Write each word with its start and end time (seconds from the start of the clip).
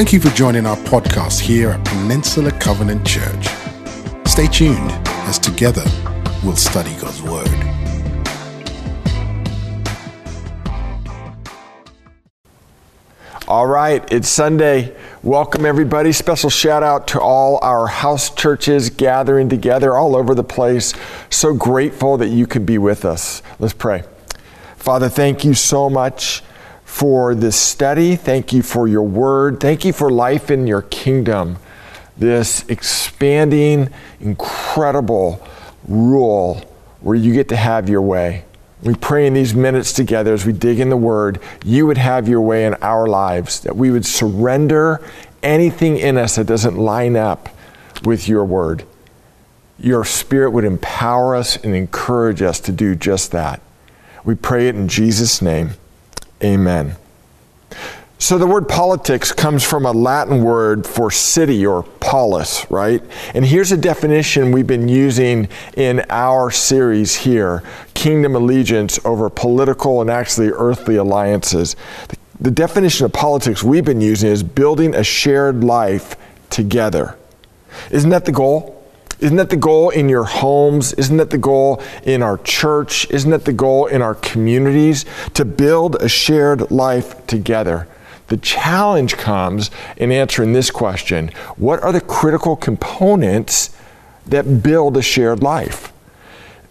Thank 0.00 0.14
you 0.14 0.20
for 0.20 0.30
joining 0.30 0.64
our 0.64 0.78
podcast 0.78 1.40
here 1.40 1.72
at 1.72 1.84
Peninsula 1.84 2.50
Covenant 2.52 3.06
Church. 3.06 3.48
Stay 4.26 4.46
tuned 4.46 4.90
as 5.28 5.38
together 5.38 5.84
we'll 6.42 6.56
study 6.56 6.90
God's 6.98 7.20
Word. 7.20 7.46
All 13.46 13.66
right, 13.66 14.10
it's 14.10 14.30
Sunday. 14.30 14.96
Welcome, 15.22 15.66
everybody. 15.66 16.12
Special 16.12 16.48
shout 16.48 16.82
out 16.82 17.06
to 17.08 17.20
all 17.20 17.58
our 17.60 17.86
house 17.86 18.34
churches 18.34 18.88
gathering 18.88 19.50
together 19.50 19.94
all 19.94 20.16
over 20.16 20.34
the 20.34 20.42
place. 20.42 20.94
So 21.28 21.52
grateful 21.52 22.16
that 22.16 22.28
you 22.28 22.46
could 22.46 22.64
be 22.64 22.78
with 22.78 23.04
us. 23.04 23.42
Let's 23.58 23.74
pray. 23.74 24.04
Father, 24.76 25.10
thank 25.10 25.44
you 25.44 25.52
so 25.52 25.90
much 25.90 26.42
for 26.90 27.36
this 27.36 27.56
study. 27.56 28.16
Thank 28.16 28.52
you 28.52 28.62
for 28.62 28.88
your 28.88 29.04
word. 29.04 29.60
Thank 29.60 29.84
you 29.84 29.92
for 29.92 30.10
life 30.10 30.50
in 30.50 30.66
your 30.66 30.82
kingdom. 30.82 31.56
This 32.18 32.68
expanding, 32.68 33.88
incredible 34.18 35.40
rule 35.86 36.56
where 37.00 37.16
you 37.16 37.32
get 37.32 37.48
to 37.50 37.56
have 37.56 37.88
your 37.88 38.02
way. 38.02 38.44
We 38.82 38.96
pray 38.96 39.26
in 39.28 39.34
these 39.34 39.54
minutes 39.54 39.92
together 39.92 40.34
as 40.34 40.44
we 40.44 40.52
dig 40.52 40.80
in 40.80 40.90
the 40.90 40.96
Word, 40.96 41.40
you 41.64 41.86
would 41.86 41.96
have 41.96 42.28
your 42.28 42.40
way 42.40 42.66
in 42.66 42.74
our 42.82 43.06
lives, 43.06 43.60
that 43.60 43.76
we 43.76 43.90
would 43.90 44.04
surrender 44.04 45.00
anything 45.42 45.96
in 45.96 46.18
us 46.18 46.36
that 46.36 46.46
doesn't 46.46 46.76
line 46.76 47.16
up 47.16 47.48
with 48.02 48.28
your 48.28 48.44
Word. 48.44 48.84
Your 49.78 50.04
Spirit 50.04 50.50
would 50.50 50.64
empower 50.64 51.36
us 51.36 51.56
and 51.56 51.74
encourage 51.74 52.42
us 52.42 52.58
to 52.60 52.72
do 52.72 52.94
just 52.94 53.30
that. 53.30 53.62
We 54.24 54.34
pray 54.34 54.68
it 54.68 54.74
in 54.74 54.88
Jesus' 54.88 55.40
name. 55.40 55.70
Amen. 56.42 56.96
So 58.18 58.36
the 58.36 58.46
word 58.46 58.68
politics 58.68 59.32
comes 59.32 59.64
from 59.64 59.86
a 59.86 59.92
Latin 59.92 60.44
word 60.44 60.86
for 60.86 61.10
city 61.10 61.64
or 61.64 61.84
polis, 62.00 62.70
right? 62.70 63.02
And 63.34 63.46
here's 63.46 63.72
a 63.72 63.78
definition 63.78 64.52
we've 64.52 64.66
been 64.66 64.88
using 64.88 65.48
in 65.74 66.04
our 66.10 66.50
series 66.50 67.16
here 67.16 67.62
kingdom 67.94 68.36
allegiance 68.36 69.00
over 69.06 69.30
political 69.30 70.02
and 70.02 70.10
actually 70.10 70.50
earthly 70.50 70.96
alliances. 70.96 71.76
The 72.38 72.50
definition 72.50 73.06
of 73.06 73.12
politics 73.12 73.62
we've 73.62 73.86
been 73.86 74.02
using 74.02 74.30
is 74.30 74.42
building 74.42 74.94
a 74.94 75.02
shared 75.02 75.64
life 75.64 76.16
together. 76.50 77.16
Isn't 77.90 78.10
that 78.10 78.26
the 78.26 78.32
goal? 78.32 78.79
Isn't 79.20 79.36
that 79.36 79.50
the 79.50 79.56
goal 79.56 79.90
in 79.90 80.08
your 80.08 80.24
homes? 80.24 80.94
Isn't 80.94 81.18
that 81.18 81.30
the 81.30 81.38
goal 81.38 81.82
in 82.04 82.22
our 82.22 82.38
church? 82.38 83.08
Isn't 83.10 83.30
that 83.30 83.44
the 83.44 83.52
goal 83.52 83.86
in 83.86 84.00
our 84.00 84.14
communities? 84.14 85.04
To 85.34 85.44
build 85.44 85.96
a 85.96 86.08
shared 86.08 86.70
life 86.70 87.26
together. 87.26 87.86
The 88.28 88.38
challenge 88.38 89.16
comes 89.16 89.70
in 89.96 90.10
answering 90.10 90.52
this 90.52 90.70
question 90.70 91.28
What 91.56 91.82
are 91.82 91.92
the 91.92 92.00
critical 92.00 92.56
components 92.56 93.76
that 94.26 94.62
build 94.62 94.96
a 94.96 95.02
shared 95.02 95.42
life? 95.42 95.92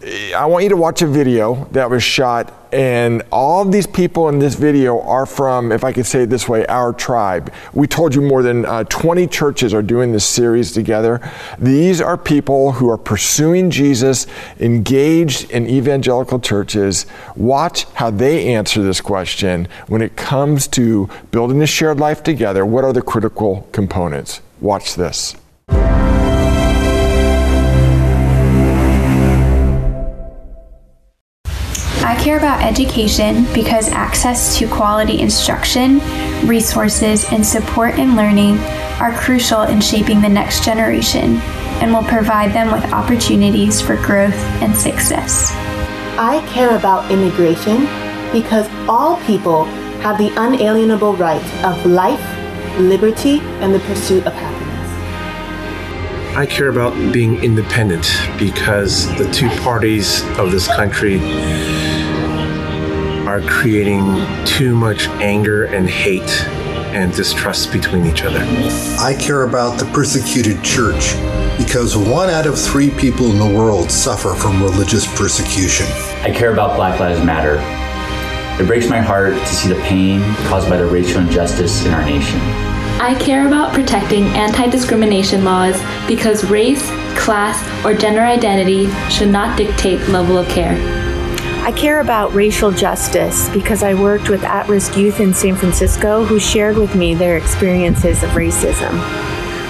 I 0.02 0.46
want 0.46 0.62
you 0.62 0.70
to 0.70 0.78
watch 0.78 1.02
a 1.02 1.06
video 1.06 1.66
that 1.72 1.90
was 1.90 2.02
shot, 2.02 2.54
and 2.72 3.22
all 3.30 3.60
of 3.60 3.70
these 3.70 3.86
people 3.86 4.30
in 4.30 4.38
this 4.38 4.54
video 4.54 4.98
are 5.02 5.26
from, 5.26 5.72
if 5.72 5.84
I 5.84 5.92
could 5.92 6.06
say 6.06 6.22
it 6.22 6.30
this 6.30 6.48
way, 6.48 6.64
our 6.68 6.94
tribe. 6.94 7.52
We 7.74 7.86
told 7.86 8.14
you 8.14 8.22
more 8.22 8.42
than 8.42 8.64
uh, 8.64 8.84
20 8.84 9.26
churches 9.26 9.74
are 9.74 9.82
doing 9.82 10.12
this 10.12 10.24
series 10.24 10.72
together. 10.72 11.20
These 11.58 12.00
are 12.00 12.16
people 12.16 12.72
who 12.72 12.88
are 12.88 12.96
pursuing 12.96 13.70
Jesus, 13.70 14.26
engaged 14.58 15.50
in 15.50 15.68
evangelical 15.68 16.40
churches. 16.40 17.04
Watch 17.36 17.84
how 17.92 18.10
they 18.10 18.54
answer 18.54 18.82
this 18.82 19.02
question 19.02 19.68
when 19.88 20.00
it 20.00 20.16
comes 20.16 20.66
to 20.68 21.10
building 21.30 21.60
a 21.60 21.66
shared 21.66 22.00
life 22.00 22.22
together. 22.22 22.64
What 22.64 22.84
are 22.84 22.94
the 22.94 23.02
critical 23.02 23.68
components? 23.72 24.40
Watch 24.62 24.94
this. 24.94 25.36
Care 32.30 32.38
about 32.38 32.62
education 32.62 33.44
because 33.52 33.88
access 33.88 34.56
to 34.56 34.68
quality 34.68 35.20
instruction, 35.20 35.98
resources, 36.46 37.24
and 37.32 37.44
support 37.44 37.98
in 37.98 38.14
learning 38.14 38.56
are 39.00 39.12
crucial 39.18 39.62
in 39.62 39.80
shaping 39.80 40.20
the 40.20 40.28
next 40.28 40.64
generation 40.64 41.38
and 41.82 41.92
will 41.92 42.04
provide 42.04 42.52
them 42.52 42.70
with 42.70 42.84
opportunities 42.92 43.80
for 43.80 43.96
growth 43.96 44.36
and 44.62 44.76
success. 44.76 45.50
I 46.20 46.40
care 46.46 46.76
about 46.76 47.10
immigration 47.10 47.80
because 48.30 48.68
all 48.88 49.16
people 49.22 49.64
have 50.04 50.16
the 50.16 50.32
unalienable 50.36 51.16
right 51.16 51.42
of 51.64 51.84
life, 51.84 52.24
liberty, 52.78 53.40
and 53.58 53.74
the 53.74 53.80
pursuit 53.80 54.24
of 54.24 54.32
happiness. 54.34 56.36
I 56.36 56.46
care 56.46 56.68
about 56.68 56.94
being 57.12 57.42
independent 57.42 58.08
because 58.38 59.08
the 59.18 59.28
two 59.32 59.48
parties 59.62 60.22
of 60.38 60.52
this 60.52 60.68
country 60.68 61.18
are 63.30 63.40
creating 63.42 64.16
too 64.44 64.74
much 64.74 65.06
anger 65.22 65.66
and 65.66 65.88
hate 65.88 66.42
and 66.90 67.14
distrust 67.14 67.70
between 67.70 68.04
each 68.04 68.24
other. 68.24 68.40
I 68.98 69.14
care 69.20 69.44
about 69.44 69.78
the 69.78 69.84
persecuted 69.92 70.64
church 70.64 71.14
because 71.56 71.96
one 71.96 72.28
out 72.28 72.48
of 72.48 72.58
three 72.58 72.90
people 72.90 73.30
in 73.30 73.38
the 73.38 73.56
world 73.56 73.88
suffer 73.88 74.34
from 74.34 74.60
religious 74.60 75.06
persecution. 75.16 75.86
I 76.22 76.32
care 76.34 76.52
about 76.52 76.74
Black 76.74 76.98
Lives 76.98 77.24
Matter. 77.24 77.60
It 78.60 78.66
breaks 78.66 78.88
my 78.88 79.00
heart 79.00 79.34
to 79.34 79.46
see 79.46 79.68
the 79.68 79.80
pain 79.82 80.20
caused 80.48 80.68
by 80.68 80.78
the 80.78 80.86
racial 80.86 81.20
injustice 81.20 81.86
in 81.86 81.94
our 81.94 82.04
nation. 82.04 82.40
I 83.00 83.16
care 83.20 83.46
about 83.46 83.72
protecting 83.72 84.24
anti 84.24 84.66
discrimination 84.66 85.44
laws 85.44 85.80
because 86.08 86.44
race, 86.50 86.84
class, 87.16 87.56
or 87.84 87.94
gender 87.94 88.22
identity 88.22 88.90
should 89.08 89.28
not 89.28 89.56
dictate 89.56 90.00
level 90.08 90.36
of 90.36 90.48
care. 90.48 90.74
I 91.62 91.72
care 91.72 92.00
about 92.00 92.32
racial 92.32 92.70
justice 92.70 93.50
because 93.50 93.82
I 93.82 93.92
worked 93.92 94.30
with 94.30 94.42
at 94.44 94.66
risk 94.66 94.96
youth 94.96 95.20
in 95.20 95.34
San 95.34 95.54
Francisco 95.54 96.24
who 96.24 96.40
shared 96.40 96.78
with 96.78 96.94
me 96.94 97.14
their 97.14 97.36
experiences 97.36 98.22
of 98.22 98.30
racism. 98.30 98.98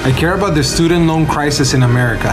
I 0.05 0.13
care 0.17 0.37
about 0.37 0.55
the 0.55 0.63
student 0.63 1.07
loan 1.07 1.27
crisis 1.27 1.75
in 1.75 1.83
America. 1.83 2.33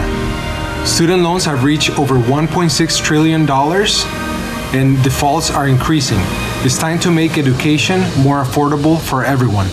Student 0.86 1.24
loans 1.24 1.44
have 1.44 1.64
reached 1.64 1.98
over 1.98 2.14
$1.6 2.14 3.02
trillion 3.02 3.50
and 3.50 5.02
defaults 5.02 5.50
are 5.50 5.66
increasing. 5.66 6.20
It's 6.64 6.78
time 6.78 7.00
to 7.00 7.10
make 7.10 7.36
education 7.36 8.00
more 8.22 8.44
affordable 8.44 9.00
for 9.00 9.24
everyone. 9.24 9.66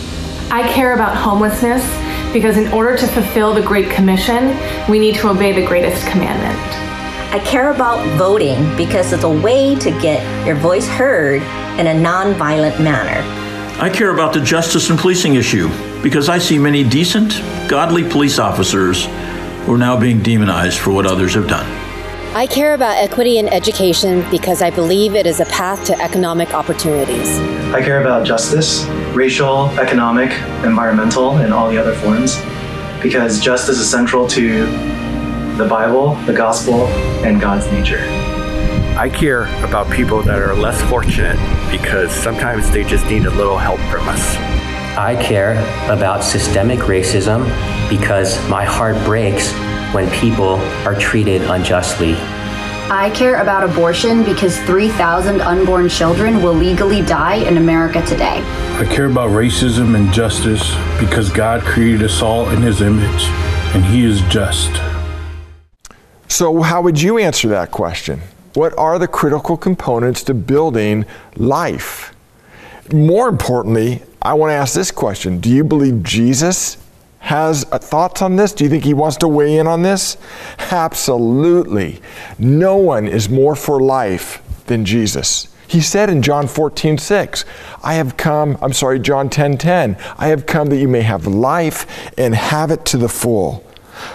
I 0.50 0.68
care 0.74 0.96
about 0.96 1.16
homelessness 1.16 1.84
because 2.34 2.58
in 2.58 2.74
order 2.74 2.98
to 2.98 3.08
fulfill 3.08 3.54
the 3.54 3.62
Great 3.62 3.92
Commission, 3.92 4.58
we 4.90 4.98
need 4.98 5.14
to 5.18 5.30
obey 5.30 5.54
the 5.54 5.66
greatest 5.66 6.08
commandment. 6.08 6.85
I 7.36 7.40
care 7.40 7.72
about 7.72 8.00
voting 8.18 8.78
because 8.78 9.12
it's 9.12 9.26
a 9.26 9.30
way 9.30 9.76
to 9.80 9.92
get 10.00 10.24
your 10.48 10.56
voice 10.56 10.88
heard 10.88 11.42
in 11.78 11.88
a 11.88 11.94
nonviolent 11.94 12.82
manner. 12.82 13.22
I 13.78 13.90
care 13.90 14.14
about 14.14 14.32
the 14.32 14.40
justice 14.40 14.90
and 14.90 14.98
policing 14.98 15.36
issue 15.36 15.70
because 16.02 16.30
I 16.30 16.38
see 16.38 16.58
many 16.58 16.82
decent, 16.88 17.34
godly 17.68 18.10
police 18.10 18.40
officers 18.40 19.08
who 19.66 19.74
are 19.74 19.78
now 19.78 20.00
being 20.00 20.24
demonized 20.24 20.80
for 20.80 20.92
what 20.92 21.06
others 21.06 21.34
have 21.34 21.50
done. 21.50 21.66
I 22.34 22.48
care 22.48 22.74
about 22.74 22.96
equity 22.96 23.38
in 23.38 23.50
education 23.50 24.26
because 24.32 24.62
I 24.62 24.70
believe 24.70 25.14
it 25.14 25.26
is 25.26 25.42
a 25.42 25.46
path 25.48 25.84
to 25.88 26.02
economic 26.02 26.54
opportunities. 26.54 27.38
I 27.74 27.82
care 27.82 28.00
about 28.00 28.26
justice, 28.26 28.86
racial, 29.14 29.68
economic, 29.78 30.32
environmental, 30.64 31.36
and 31.40 31.54
all 31.54 31.70
the 31.70 31.78
other 31.78 31.96
forms 31.96 32.40
because 33.04 33.42
justice 33.42 33.78
is 33.78 33.92
central 33.92 34.26
to 34.30 34.95
the 35.58 35.66
Bible, 35.66 36.16
the 36.26 36.34
gospel, 36.34 36.86
and 37.24 37.40
God's 37.40 37.72
nature. 37.72 38.00
I 38.98 39.10
care 39.10 39.44
about 39.64 39.90
people 39.90 40.22
that 40.24 40.40
are 40.40 40.54
less 40.54 40.82
fortunate 40.90 41.38
because 41.72 42.12
sometimes 42.12 42.70
they 42.72 42.84
just 42.84 43.06
need 43.06 43.26
a 43.26 43.30
little 43.32 43.58
help 43.58 43.80
from 43.92 44.08
us. 44.10 44.36
I 44.98 45.22
care 45.22 45.54
about 45.90 46.24
systemic 46.24 46.80
racism 46.80 47.44
because 47.90 48.38
my 48.50 48.66
heart 48.66 48.96
breaks 49.06 49.54
when 49.94 50.10
people 50.12 50.56
are 50.86 50.96
treated 50.96 51.42
unjustly. 51.44 52.16
I 52.92 53.12
care 53.16 53.42
about 53.42 53.64
abortion 53.64 54.24
because 54.24 54.58
3,000 54.60 55.42
unborn 55.42 55.90
children 55.90 56.44
will 56.44 56.54
legally 56.54 57.02
die 57.02 57.36
in 57.36 57.58
America 57.58 58.06
today. 58.06 58.42
I 58.78 58.86
care 58.90 59.06
about 59.06 59.32
racism 59.32 59.96
and 59.96 60.12
justice 60.14 60.76
because 61.00 61.30
God 61.30 61.62
created 61.62 62.04
us 62.04 62.22
all 62.22 62.50
in 62.50 62.62
His 62.62 62.82
image 62.82 63.24
and 63.74 63.84
He 63.86 64.04
is 64.04 64.22
just. 64.24 64.95
So, 66.28 66.62
how 66.62 66.82
would 66.82 67.02
you 67.02 67.18
answer 67.18 67.48
that 67.50 67.72
question? 67.72 68.22
What 68.54 68.78
are 68.78 68.98
the 68.98 69.08
critical 69.08 69.58
components 69.58 70.24
to 70.24 70.34
building 70.34 71.06
life? 71.36 72.16
More 72.94 73.28
importantly, 73.28 74.02
I 74.22 74.34
want 74.34 74.52
to 74.52 74.56
ask 74.56 74.74
this 74.74 74.92
question 74.92 75.40
Do 75.40 75.50
you 75.50 75.64
believe 75.64 76.04
Jesus 76.04 76.78
has 77.20 77.64
thoughts 77.64 78.22
on 78.22 78.36
this? 78.36 78.54
Do 78.54 78.64
you 78.64 78.70
think 78.70 78.84
he 78.84 78.94
wants 78.94 79.18
to 79.18 79.28
weigh 79.28 79.58
in 79.58 79.68
on 79.68 79.82
this? 79.82 80.18
Absolutely. 80.60 82.00
No 82.38 82.78
one 82.78 83.08
is 83.08 83.30
more 83.30 83.56
for 83.56 83.80
life 83.82 84.42
than 84.68 84.86
Jesus. 84.86 85.48
He 85.68 85.82
said 85.82 86.10
in 86.10 86.22
John 86.22 86.48
14, 86.48 86.98
6, 86.98 87.46
I 87.84 87.96
have 87.96 88.18
come, 88.18 88.58
I'm 88.62 88.74
sorry, 88.74 89.00
John 89.00 89.30
10, 89.30 89.58
10, 89.58 89.98
I 90.18 90.28
have 90.28 90.46
come 90.46 90.70
that 90.70 90.78
you 90.78 90.88
may 90.88 91.02
have 91.02 91.26
life 91.26 92.12
and 92.18 92.36
have 92.36 92.70
it 92.70 92.86
to 92.86 92.98
the 92.98 93.10
full. 93.10 93.66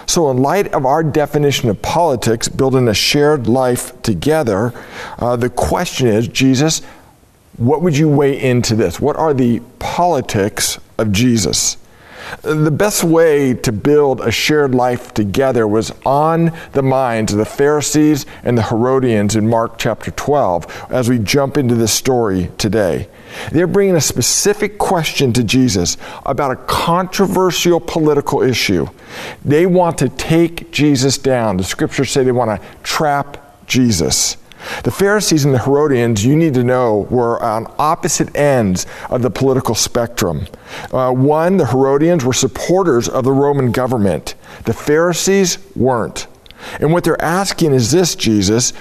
So, 0.05 0.29
in 0.31 0.37
light 0.37 0.73
of 0.73 0.85
our 0.85 1.03
definition 1.03 1.69
of 1.69 1.81
politics, 1.81 2.47
building 2.47 2.87
a 2.87 2.93
shared 2.93 3.47
life 3.47 3.99
together, 4.01 4.73
uh, 5.19 5.35
the 5.35 5.49
question 5.49 6.07
is 6.07 6.27
Jesus, 6.27 6.81
what 7.57 7.81
would 7.81 7.97
you 7.97 8.09
weigh 8.09 8.41
into 8.41 8.75
this? 8.75 8.99
What 8.99 9.17
are 9.17 9.33
the 9.33 9.61
politics 9.79 10.79
of 10.97 11.11
Jesus? 11.11 11.77
The 12.41 12.71
best 12.71 13.03
way 13.03 13.53
to 13.53 13.71
build 13.71 14.21
a 14.21 14.31
shared 14.31 14.73
life 14.73 15.13
together 15.13 15.67
was 15.67 15.91
on 16.05 16.53
the 16.71 16.81
minds 16.81 17.33
of 17.33 17.39
the 17.39 17.45
Pharisees 17.45 18.25
and 18.43 18.57
the 18.57 18.63
Herodians 18.63 19.35
in 19.35 19.49
Mark 19.49 19.77
chapter 19.77 20.11
12 20.11 20.87
as 20.89 21.09
we 21.09 21.19
jump 21.19 21.57
into 21.57 21.75
this 21.75 21.91
story 21.91 22.49
today. 22.57 23.07
They're 23.51 23.67
bringing 23.67 23.95
a 23.95 24.01
specific 24.01 24.77
question 24.77 25.33
to 25.33 25.43
Jesus 25.43 25.97
about 26.25 26.51
a 26.51 26.55
controversial 26.55 27.79
political 27.79 28.41
issue. 28.41 28.87
They 29.43 29.65
want 29.65 29.97
to 29.99 30.09
take 30.09 30.71
Jesus 30.71 31.17
down. 31.17 31.57
The 31.57 31.63
scriptures 31.63 32.11
say 32.11 32.23
they 32.23 32.31
want 32.31 32.61
to 32.61 32.67
trap 32.83 33.65
Jesus. 33.67 34.37
The 34.83 34.91
Pharisees 34.91 35.45
and 35.45 35.53
the 35.53 35.59
Herodians, 35.59 36.23
you 36.23 36.35
need 36.35 36.53
to 36.53 36.63
know, 36.63 37.07
were 37.09 37.41
on 37.41 37.73
opposite 37.79 38.35
ends 38.35 38.85
of 39.09 39.21
the 39.21 39.29
political 39.29 39.75
spectrum. 39.75 40.45
Uh, 40.91 41.11
one, 41.11 41.57
the 41.57 41.65
Herodians 41.65 42.23
were 42.23 42.33
supporters 42.33 43.09
of 43.09 43.23
the 43.23 43.31
Roman 43.31 43.71
government, 43.71 44.35
the 44.65 44.73
Pharisees 44.73 45.57
weren't. 45.75 46.27
And 46.79 46.93
what 46.93 47.03
they're 47.03 47.21
asking 47.21 47.73
is 47.73 47.91
this, 47.91 48.15
Jesus, 48.15 48.71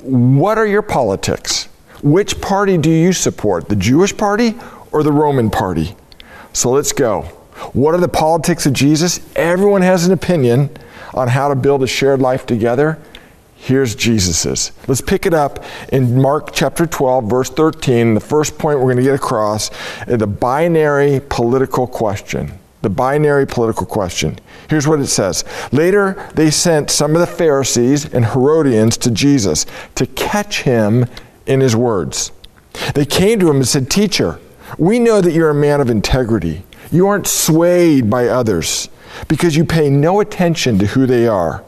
what 0.00 0.58
are 0.58 0.66
your 0.66 0.82
politics? 0.82 1.68
Which 2.02 2.40
party 2.40 2.78
do 2.78 2.90
you 2.90 3.12
support, 3.12 3.68
the 3.68 3.76
Jewish 3.76 4.16
party 4.16 4.56
or 4.90 5.02
the 5.02 5.12
Roman 5.12 5.50
party? 5.50 5.94
So 6.52 6.70
let's 6.70 6.92
go. 6.92 7.22
What 7.72 7.94
are 7.94 8.00
the 8.00 8.08
politics 8.08 8.66
of 8.66 8.72
Jesus? 8.72 9.20
Everyone 9.36 9.82
has 9.82 10.04
an 10.04 10.12
opinion 10.12 10.70
on 11.14 11.28
how 11.28 11.48
to 11.48 11.54
build 11.54 11.82
a 11.82 11.86
shared 11.86 12.20
life 12.20 12.44
together. 12.44 12.98
Here's 13.54 13.94
Jesus's. 13.94 14.72
Let's 14.88 15.00
pick 15.00 15.26
it 15.26 15.32
up 15.32 15.64
in 15.92 16.20
Mark 16.20 16.52
chapter 16.52 16.84
12, 16.84 17.30
verse 17.30 17.50
13. 17.50 18.14
The 18.14 18.20
first 18.20 18.58
point 18.58 18.80
we're 18.80 18.86
going 18.86 18.96
to 18.96 19.02
get 19.04 19.14
across 19.14 19.70
is 20.08 20.18
the 20.18 20.26
binary 20.26 21.20
political 21.28 21.86
question. 21.86 22.58
The 22.80 22.90
binary 22.90 23.46
political 23.46 23.86
question. 23.86 24.40
Here's 24.68 24.88
what 24.88 24.98
it 24.98 25.06
says. 25.06 25.44
Later, 25.70 26.28
they 26.34 26.50
sent 26.50 26.90
some 26.90 27.14
of 27.14 27.20
the 27.20 27.26
Pharisees 27.28 28.12
and 28.12 28.24
Herodians 28.24 28.96
to 28.96 29.12
Jesus 29.12 29.66
to 29.94 30.06
catch 30.06 30.62
him 30.62 31.06
in 31.46 31.60
his 31.60 31.76
words. 31.76 32.32
They 32.94 33.04
came 33.04 33.38
to 33.40 33.50
him 33.50 33.56
and 33.56 33.68
said, 33.68 33.90
Teacher, 33.90 34.38
we 34.78 34.98
know 34.98 35.20
that 35.20 35.32
you're 35.32 35.50
a 35.50 35.54
man 35.54 35.80
of 35.80 35.90
integrity. 35.90 36.64
You 36.90 37.06
aren't 37.06 37.26
swayed 37.26 38.08
by 38.08 38.28
others 38.28 38.88
because 39.28 39.56
you 39.56 39.64
pay 39.64 39.90
no 39.90 40.20
attention 40.20 40.78
to 40.78 40.86
who 40.86 41.06
they 41.06 41.26
are 41.26 41.64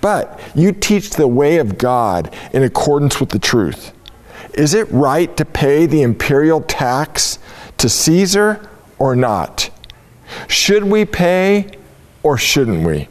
but 0.00 0.40
you 0.54 0.72
teach 0.72 1.10
the 1.10 1.28
way 1.28 1.58
of 1.58 1.78
God 1.78 2.34
in 2.52 2.62
accordance 2.62 3.20
with 3.20 3.30
the 3.30 3.38
truth. 3.38 3.92
Is 4.54 4.74
it 4.74 4.90
right 4.90 5.34
to 5.36 5.44
pay 5.44 5.86
the 5.86 6.02
imperial 6.02 6.60
tax 6.60 7.38
to 7.78 7.88
Caesar 7.88 8.68
or 8.98 9.16
not? 9.16 9.70
Should 10.48 10.84
we 10.84 11.04
pay 11.04 11.70
or 12.22 12.36
shouldn't 12.36 12.86
we? 12.86 13.08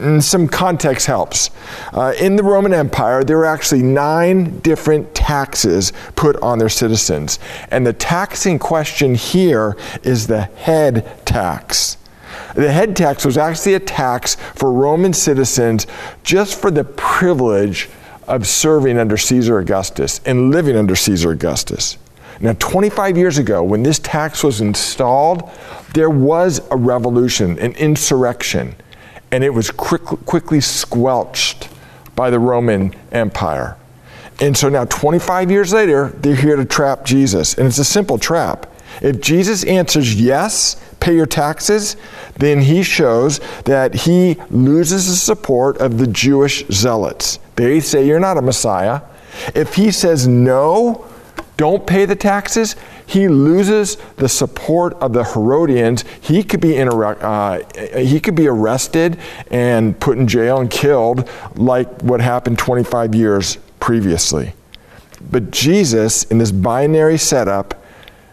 And 0.00 0.24
some 0.24 0.48
context 0.48 1.06
helps. 1.06 1.50
Uh, 1.92 2.14
in 2.18 2.36
the 2.36 2.42
Roman 2.42 2.72
Empire, 2.72 3.22
there 3.22 3.36
were 3.36 3.44
actually 3.44 3.82
nine 3.82 4.58
different 4.60 5.14
taxes 5.14 5.92
put 6.16 6.36
on 6.42 6.58
their 6.58 6.70
citizens. 6.70 7.38
And 7.70 7.86
the 7.86 7.92
tax 7.92 8.46
in 8.46 8.58
question 8.58 9.14
here 9.14 9.76
is 10.02 10.26
the 10.26 10.42
head 10.42 11.26
tax. 11.26 11.98
The 12.54 12.72
head 12.72 12.96
tax 12.96 13.24
was 13.24 13.36
actually 13.36 13.74
a 13.74 13.80
tax 13.80 14.36
for 14.54 14.72
Roman 14.72 15.12
citizens 15.12 15.86
just 16.22 16.58
for 16.58 16.70
the 16.70 16.84
privilege 16.84 17.88
of 18.26 18.46
serving 18.46 18.98
under 18.98 19.16
Caesar 19.16 19.58
Augustus 19.58 20.20
and 20.24 20.50
living 20.50 20.76
under 20.76 20.96
Caesar 20.96 21.32
Augustus. 21.32 21.98
Now, 22.40 22.54
25 22.58 23.18
years 23.18 23.36
ago, 23.36 23.62
when 23.62 23.82
this 23.82 23.98
tax 23.98 24.42
was 24.42 24.62
installed, 24.62 25.50
there 25.92 26.08
was 26.08 26.60
a 26.70 26.76
revolution, 26.76 27.58
an 27.58 27.72
insurrection, 27.72 28.74
and 29.32 29.44
it 29.44 29.50
was 29.50 29.70
quick, 29.70 30.02
quickly 30.02 30.60
squelched 30.60 31.68
by 32.16 32.30
the 32.30 32.38
Roman 32.38 32.94
Empire. 33.12 33.76
And 34.40 34.56
so 34.56 34.68
now, 34.68 34.86
25 34.86 35.50
years 35.50 35.72
later, 35.72 36.08
they're 36.08 36.34
here 36.34 36.56
to 36.56 36.64
trap 36.64 37.04
Jesus. 37.04 37.54
And 37.54 37.66
it's 37.66 37.78
a 37.78 37.84
simple 37.84 38.18
trap. 38.18 38.66
If 39.02 39.20
Jesus 39.20 39.64
answers 39.64 40.20
yes, 40.20 40.82
pay 40.98 41.14
your 41.14 41.26
taxes, 41.26 41.96
then 42.36 42.60
he 42.60 42.82
shows 42.82 43.40
that 43.64 43.94
he 43.94 44.36
loses 44.50 45.06
the 45.06 45.16
support 45.16 45.78
of 45.78 45.98
the 45.98 46.06
Jewish 46.06 46.66
zealots. 46.68 47.38
They 47.56 47.80
say 47.80 48.06
you're 48.06 48.20
not 48.20 48.38
a 48.38 48.42
Messiah. 48.42 49.02
If 49.54 49.74
he 49.74 49.90
says 49.90 50.26
no, 50.26 51.06
don't 51.56 51.86
pay 51.86 52.06
the 52.06 52.16
taxes, 52.16 52.76
he 53.10 53.26
loses 53.26 53.96
the 54.18 54.28
support 54.28 54.94
of 55.02 55.12
the 55.12 55.24
Herodians. 55.24 56.04
He 56.20 56.44
could 56.44 56.60
be 56.60 56.78
uh, 56.78 57.58
he 57.98 58.20
could 58.20 58.36
be 58.36 58.46
arrested 58.46 59.18
and 59.50 59.98
put 59.98 60.16
in 60.16 60.28
jail 60.28 60.60
and 60.60 60.70
killed, 60.70 61.28
like 61.56 62.02
what 62.02 62.20
happened 62.20 62.56
25 62.60 63.16
years 63.16 63.58
previously. 63.80 64.52
But 65.28 65.50
Jesus, 65.50 66.22
in 66.22 66.38
this 66.38 66.52
binary 66.52 67.18
setup, 67.18 67.84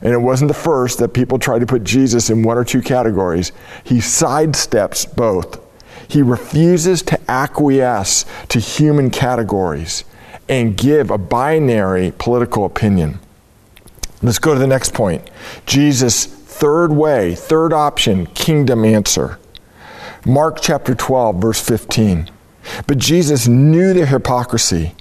and 0.01 0.13
it 0.13 0.19
wasn't 0.19 0.50
the 0.50 0.53
first 0.53 1.00
that 1.00 1.09
people 1.09 1.39
tried 1.39 1.59
to 1.59 1.65
put 1.65 1.83
Jesus 1.83 2.29
in 2.29 2.44
one 2.44 2.56
or 2.56 2.63
two 2.63 2.83
categories. 2.83 3.53
He 3.83 3.95
sidesteps 3.95 5.15
both. 5.15 5.59
He 6.07 6.21
refuses 6.21 7.01
to 7.01 7.19
acquiesce 7.31 8.25
to 8.50 8.59
human 8.59 9.09
categories 9.09 10.03
and 10.47 10.77
give 10.77 11.09
a 11.09 11.18
binary 11.18 12.13
political 12.19 12.63
opinion. 12.63 13.19
Let's 14.21 14.39
go 14.39 14.53
to 14.53 14.59
the 14.59 14.67
next 14.67 14.93
point. 14.93 15.29
Jesus' 15.65 16.25
third 16.25 16.91
way, 16.91 17.35
third 17.35 17.71
option, 17.71 18.25
kingdom 18.27 18.83
answer. 18.83 19.37
Mark 20.25 20.59
chapter 20.59 20.95
12, 20.95 21.35
verse 21.37 21.61
15. 21.61 22.29
But 22.87 22.97
Jesus 22.97 23.47
knew 23.47 23.93
their 23.93 24.07
hypocrisy. 24.07 24.95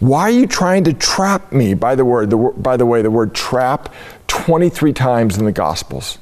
Why 0.00 0.22
are 0.22 0.30
you 0.30 0.46
trying 0.46 0.84
to 0.84 0.92
trap 0.92 1.52
me? 1.52 1.74
By 1.74 1.94
the 1.94 2.04
word, 2.04 2.30
the, 2.30 2.36
by 2.36 2.76
the 2.76 2.86
way, 2.86 3.02
the 3.02 3.10
word 3.10 3.34
trap 3.34 3.92
23 4.28 4.92
times 4.92 5.36
in 5.36 5.44
the 5.44 5.52
Gospels. 5.52 6.18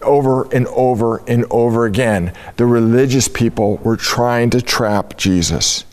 Over 0.00 0.52
and 0.54 0.66
over 0.68 1.22
and 1.28 1.44
over 1.50 1.84
again, 1.84 2.32
the 2.56 2.66
religious 2.66 3.28
people 3.28 3.76
were 3.78 3.96
trying 3.96 4.50
to 4.50 4.62
trap 4.62 5.16
Jesus. 5.16 5.84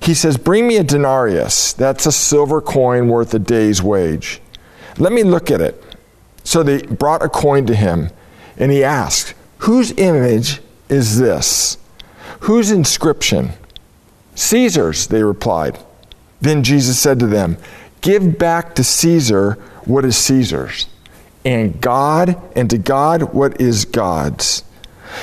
He 0.00 0.14
says, 0.14 0.36
Bring 0.36 0.66
me 0.66 0.76
a 0.76 0.84
denarius. 0.84 1.72
That's 1.72 2.06
a 2.06 2.12
silver 2.12 2.60
coin 2.60 3.08
worth 3.08 3.34
a 3.34 3.38
day's 3.38 3.82
wage. 3.82 4.40
Let 4.98 5.12
me 5.12 5.22
look 5.22 5.50
at 5.50 5.60
it. 5.60 5.82
So 6.44 6.62
they 6.62 6.82
brought 6.82 7.22
a 7.22 7.28
coin 7.28 7.66
to 7.66 7.74
him, 7.74 8.10
and 8.56 8.70
he 8.70 8.84
asked, 8.84 9.34
Whose 9.58 9.92
image 9.92 10.60
is 10.88 11.18
this? 11.18 11.78
Whose 12.40 12.70
inscription? 12.70 13.50
Caesar's, 14.34 15.06
they 15.08 15.22
replied. 15.22 15.78
Then 16.40 16.62
Jesus 16.62 16.98
said 16.98 17.18
to 17.20 17.26
them, 17.26 17.56
Give 18.00 18.38
back 18.38 18.74
to 18.76 18.84
Caesar 18.84 19.54
what 19.84 20.04
is 20.04 20.16
Caesar's, 20.16 20.86
and 21.44 21.80
God, 21.80 22.40
and 22.54 22.68
to 22.70 22.78
God 22.78 23.34
what 23.34 23.60
is 23.60 23.84
God's. 23.84 24.62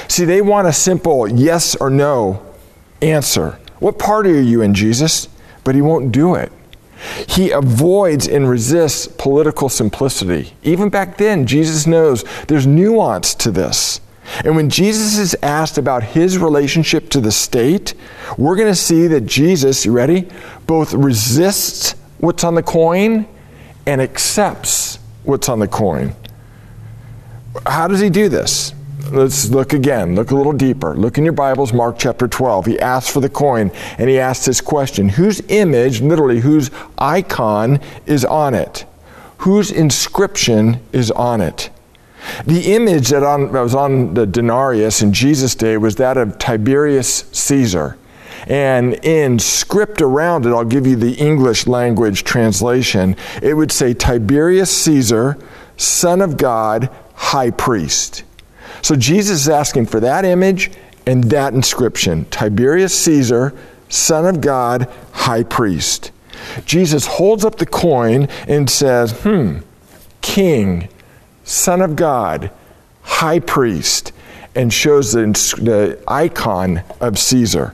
See, 0.07 0.25
they 0.25 0.41
want 0.41 0.67
a 0.67 0.73
simple 0.73 1.27
yes 1.27 1.75
or 1.75 1.89
no 1.89 2.45
answer. 3.01 3.59
What 3.79 3.99
party 3.99 4.31
are 4.31 4.41
you 4.41 4.61
in, 4.61 4.73
Jesus? 4.73 5.27
But 5.63 5.75
he 5.75 5.81
won't 5.81 6.11
do 6.11 6.35
it. 6.35 6.51
He 7.27 7.51
avoids 7.51 8.27
and 8.27 8.49
resists 8.49 9.07
political 9.07 9.69
simplicity. 9.69 10.53
Even 10.63 10.89
back 10.89 11.17
then, 11.17 11.45
Jesus 11.45 11.85
knows 11.85 12.23
there's 12.47 12.67
nuance 12.67 13.35
to 13.35 13.51
this. 13.51 13.99
And 14.45 14.55
when 14.55 14.69
Jesus 14.69 15.17
is 15.17 15.35
asked 15.43 15.77
about 15.77 16.01
his 16.01 16.37
relationship 16.37 17.09
to 17.09 17.19
the 17.19 17.31
state, 17.31 17.93
we're 18.37 18.55
going 18.55 18.71
to 18.71 18.75
see 18.75 19.07
that 19.07 19.21
Jesus, 19.21 19.85
you 19.85 19.91
ready, 19.91 20.27
both 20.65 20.93
resists 20.93 21.95
what's 22.19 22.43
on 22.43 22.55
the 22.55 22.63
coin 22.63 23.27
and 23.85 24.01
accepts 24.01 24.97
what's 25.23 25.49
on 25.49 25.59
the 25.59 25.67
coin. 25.67 26.15
How 27.65 27.87
does 27.87 27.99
he 27.99 28.09
do 28.09 28.29
this? 28.29 28.73
Let's 29.11 29.49
look 29.49 29.73
again. 29.73 30.15
Look 30.15 30.31
a 30.31 30.35
little 30.35 30.53
deeper. 30.53 30.95
Look 30.95 31.17
in 31.17 31.25
your 31.25 31.33
Bibles, 31.33 31.73
Mark 31.73 31.97
chapter 31.99 32.25
12. 32.27 32.65
He 32.67 32.79
asks 32.79 33.11
for 33.11 33.19
the 33.19 33.29
coin 33.29 33.69
and 33.97 34.09
he 34.09 34.17
asks 34.17 34.45
this 34.45 34.61
question 34.61 35.09
Whose 35.09 35.41
image, 35.49 36.01
literally, 36.01 36.39
whose 36.39 36.71
icon 36.97 37.81
is 38.05 38.23
on 38.23 38.53
it? 38.53 38.85
Whose 39.39 39.71
inscription 39.71 40.79
is 40.93 41.11
on 41.11 41.41
it? 41.41 41.69
The 42.45 42.73
image 42.73 43.09
that, 43.09 43.23
on, 43.23 43.51
that 43.51 43.61
was 43.61 43.75
on 43.75 44.13
the 44.13 44.25
denarius 44.25 45.01
in 45.01 45.11
Jesus' 45.11 45.55
day 45.55 45.75
was 45.75 45.97
that 45.97 46.15
of 46.15 46.39
Tiberius 46.39 47.25
Caesar. 47.33 47.97
And 48.47 48.93
in 49.05 49.37
script 49.37 50.01
around 50.01 50.45
it, 50.45 50.49
I'll 50.49 50.63
give 50.63 50.87
you 50.87 50.95
the 50.95 51.13
English 51.15 51.67
language 51.67 52.23
translation. 52.23 53.17
It 53.41 53.55
would 53.55 53.71
say 53.71 53.93
Tiberius 53.93 54.71
Caesar, 54.83 55.37
Son 55.75 56.21
of 56.21 56.37
God, 56.37 56.89
High 57.15 57.51
Priest. 57.51 58.23
So 58.83 58.97
Jesus 58.97 59.41
is 59.41 59.49
asking 59.49 59.87
for 59.87 60.01
that 60.01 60.25
image 60.25 60.69
and 61.07 61.23
that 61.25 61.53
inscription 61.53 62.25
Tiberius 62.25 62.97
Caesar, 63.03 63.53
Son 63.89 64.25
of 64.25 64.41
God, 64.41 64.91
High 65.13 65.43
Priest. 65.43 66.11
Jesus 66.65 67.07
holds 67.07 67.45
up 67.45 67.55
the 67.55 67.65
coin 67.65 68.27
and 68.47 68.69
says, 68.69 69.13
Hmm, 69.21 69.59
King, 70.21 70.89
Son 71.45 71.81
of 71.81 71.95
God, 71.95 72.51
High 73.03 73.39
Priest, 73.39 74.11
and 74.53 74.71
shows 74.71 75.13
the, 75.13 75.25
the 75.61 76.03
icon 76.07 76.83
of 76.99 77.17
Caesar. 77.17 77.73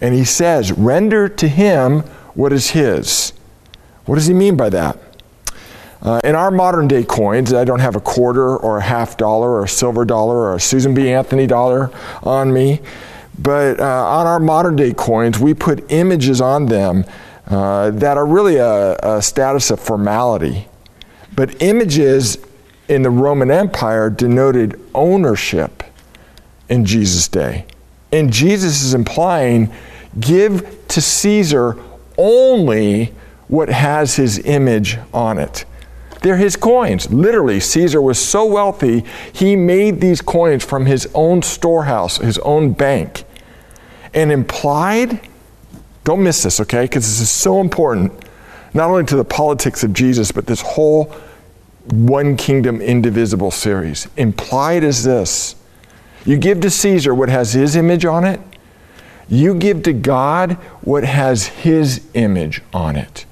And 0.00 0.14
he 0.14 0.24
says, 0.24 0.72
Render 0.72 1.28
to 1.28 1.46
him 1.46 2.00
what 2.34 2.52
is 2.52 2.70
his. 2.70 3.34
What 4.06 4.14
does 4.14 4.26
he 4.26 4.34
mean 4.34 4.56
by 4.56 4.70
that? 4.70 4.98
Uh, 6.00 6.20
in 6.22 6.34
our 6.34 6.50
modern 6.50 6.86
day 6.86 7.04
coins, 7.04 7.52
I 7.52 7.64
don't 7.64 7.80
have 7.80 7.96
a 7.96 8.00
quarter 8.00 8.56
or 8.56 8.78
a 8.78 8.82
half 8.82 9.16
dollar 9.16 9.50
or 9.50 9.64
a 9.64 9.68
silver 9.68 10.04
dollar 10.04 10.36
or 10.36 10.54
a 10.54 10.60
Susan 10.60 10.94
B. 10.94 11.10
Anthony 11.10 11.46
dollar 11.46 11.90
on 12.22 12.52
me, 12.52 12.80
but 13.38 13.80
uh, 13.80 13.84
on 13.84 14.26
our 14.26 14.38
modern 14.38 14.76
day 14.76 14.92
coins, 14.94 15.38
we 15.38 15.54
put 15.54 15.90
images 15.90 16.40
on 16.40 16.66
them 16.66 17.04
uh, 17.48 17.90
that 17.90 18.16
are 18.16 18.26
really 18.26 18.56
a, 18.56 18.96
a 18.96 19.22
status 19.22 19.70
of 19.70 19.80
formality. 19.80 20.68
But 21.34 21.62
images 21.62 22.38
in 22.88 23.02
the 23.02 23.10
Roman 23.10 23.50
Empire 23.50 24.10
denoted 24.10 24.80
ownership 24.94 25.82
in 26.68 26.84
Jesus' 26.84 27.28
day. 27.28 27.66
And 28.12 28.32
Jesus 28.32 28.82
is 28.82 28.94
implying 28.94 29.72
give 30.18 30.86
to 30.88 31.00
Caesar 31.00 31.76
only 32.16 33.12
what 33.48 33.68
has 33.68 34.16
his 34.16 34.38
image 34.40 34.98
on 35.12 35.38
it. 35.38 35.64
They're 36.20 36.36
his 36.36 36.56
coins. 36.56 37.10
Literally, 37.10 37.60
Caesar 37.60 38.02
was 38.02 38.18
so 38.18 38.44
wealthy, 38.46 39.04
he 39.32 39.56
made 39.56 40.00
these 40.00 40.20
coins 40.20 40.64
from 40.64 40.86
his 40.86 41.08
own 41.14 41.42
storehouse, 41.42 42.18
his 42.18 42.38
own 42.38 42.72
bank. 42.72 43.24
And 44.14 44.32
implied, 44.32 45.28
don't 46.04 46.22
miss 46.22 46.42
this, 46.42 46.60
okay? 46.60 46.82
Because 46.82 47.04
this 47.04 47.20
is 47.20 47.30
so 47.30 47.60
important, 47.60 48.12
not 48.74 48.90
only 48.90 49.04
to 49.04 49.16
the 49.16 49.24
politics 49.24 49.84
of 49.84 49.92
Jesus, 49.92 50.32
but 50.32 50.46
this 50.46 50.62
whole 50.62 51.12
one 51.90 52.36
kingdom 52.36 52.80
indivisible 52.80 53.50
series. 53.50 54.08
Implied 54.16 54.84
is 54.84 55.04
this 55.04 55.54
you 56.24 56.36
give 56.36 56.60
to 56.60 56.70
Caesar 56.70 57.14
what 57.14 57.28
has 57.28 57.52
his 57.52 57.76
image 57.76 58.04
on 58.04 58.24
it, 58.24 58.40
you 59.28 59.54
give 59.54 59.82
to 59.84 59.92
God 59.92 60.52
what 60.82 61.04
has 61.04 61.46
his 61.46 62.06
image 62.14 62.62
on 62.72 62.96
it. 62.96 63.24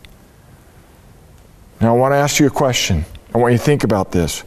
Now, 1.80 1.94
I 1.94 1.98
want 1.98 2.12
to 2.12 2.16
ask 2.16 2.40
you 2.40 2.46
a 2.46 2.50
question. 2.50 3.04
I 3.34 3.38
want 3.38 3.52
you 3.52 3.58
to 3.58 3.64
think 3.64 3.84
about 3.84 4.12
this. 4.12 4.44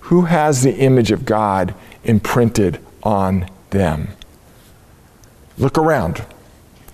Who 0.00 0.22
has 0.22 0.62
the 0.62 0.74
image 0.74 1.12
of 1.12 1.24
God 1.24 1.74
imprinted 2.02 2.80
on 3.02 3.48
them? 3.70 4.08
Look 5.58 5.78
around. 5.78 6.24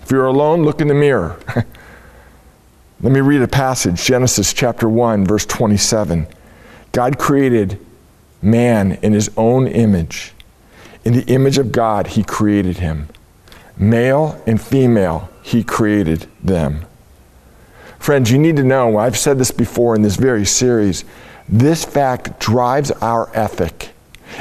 If 0.03 0.11
you're 0.11 0.27
alone, 0.27 0.63
look 0.63 0.79
in 0.79 0.87
the 0.87 0.93
mirror. 0.93 1.39
Let 3.01 3.13
me 3.13 3.21
read 3.21 3.41
a 3.41 3.47
passage 3.47 4.03
Genesis 4.03 4.53
chapter 4.53 4.89
1, 4.89 5.25
verse 5.25 5.45
27. 5.45 6.27
God 6.91 7.17
created 7.17 7.79
man 8.41 8.93
in 9.01 9.13
his 9.13 9.31
own 9.37 9.67
image. 9.67 10.33
In 11.05 11.13
the 11.13 11.25
image 11.25 11.57
of 11.57 11.71
God, 11.71 12.07
he 12.07 12.23
created 12.23 12.77
him. 12.77 13.07
Male 13.77 14.41
and 14.45 14.61
female, 14.61 15.29
he 15.41 15.63
created 15.63 16.27
them. 16.43 16.85
Friends, 17.99 18.31
you 18.31 18.39
need 18.39 18.55
to 18.55 18.63
know, 18.63 18.97
I've 18.97 19.17
said 19.17 19.37
this 19.37 19.51
before 19.51 19.95
in 19.95 20.01
this 20.01 20.15
very 20.15 20.45
series, 20.45 21.03
this 21.47 21.83
fact 21.83 22.39
drives 22.39 22.91
our 22.91 23.29
ethic. 23.35 23.91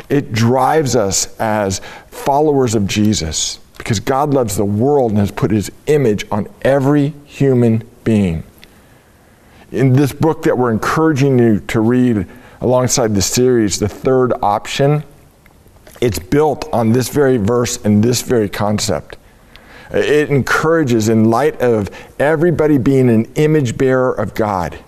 It 0.08 0.32
drives 0.32 0.94
us 0.94 1.36
as 1.38 1.80
followers 2.08 2.74
of 2.74 2.86
Jesus 2.86 3.58
because 3.76 4.00
God 4.00 4.32
loves 4.32 4.56
the 4.56 4.64
world 4.64 5.12
and 5.12 5.20
has 5.20 5.30
put 5.30 5.50
his 5.50 5.70
image 5.86 6.24
on 6.30 6.48
every 6.62 7.14
human 7.24 7.88
being. 8.04 8.44
In 9.72 9.92
this 9.92 10.12
book 10.12 10.42
that 10.44 10.56
we're 10.56 10.70
encouraging 10.70 11.38
you 11.38 11.60
to 11.60 11.80
read 11.80 12.26
alongside 12.60 13.14
the 13.14 13.22
series, 13.22 13.78
the 13.78 13.88
third 13.88 14.32
option, 14.42 15.04
it's 16.00 16.18
built 16.18 16.68
on 16.72 16.92
this 16.92 17.08
very 17.08 17.36
verse 17.36 17.84
and 17.84 18.02
this 18.02 18.22
very 18.22 18.48
concept. 18.48 19.16
It 19.90 20.30
encourages, 20.30 21.08
in 21.08 21.30
light 21.30 21.60
of 21.60 21.90
everybody 22.18 22.78
being 22.78 23.08
an 23.08 23.24
image 23.36 23.78
bearer 23.78 24.12
of 24.12 24.34
God, 24.34 24.78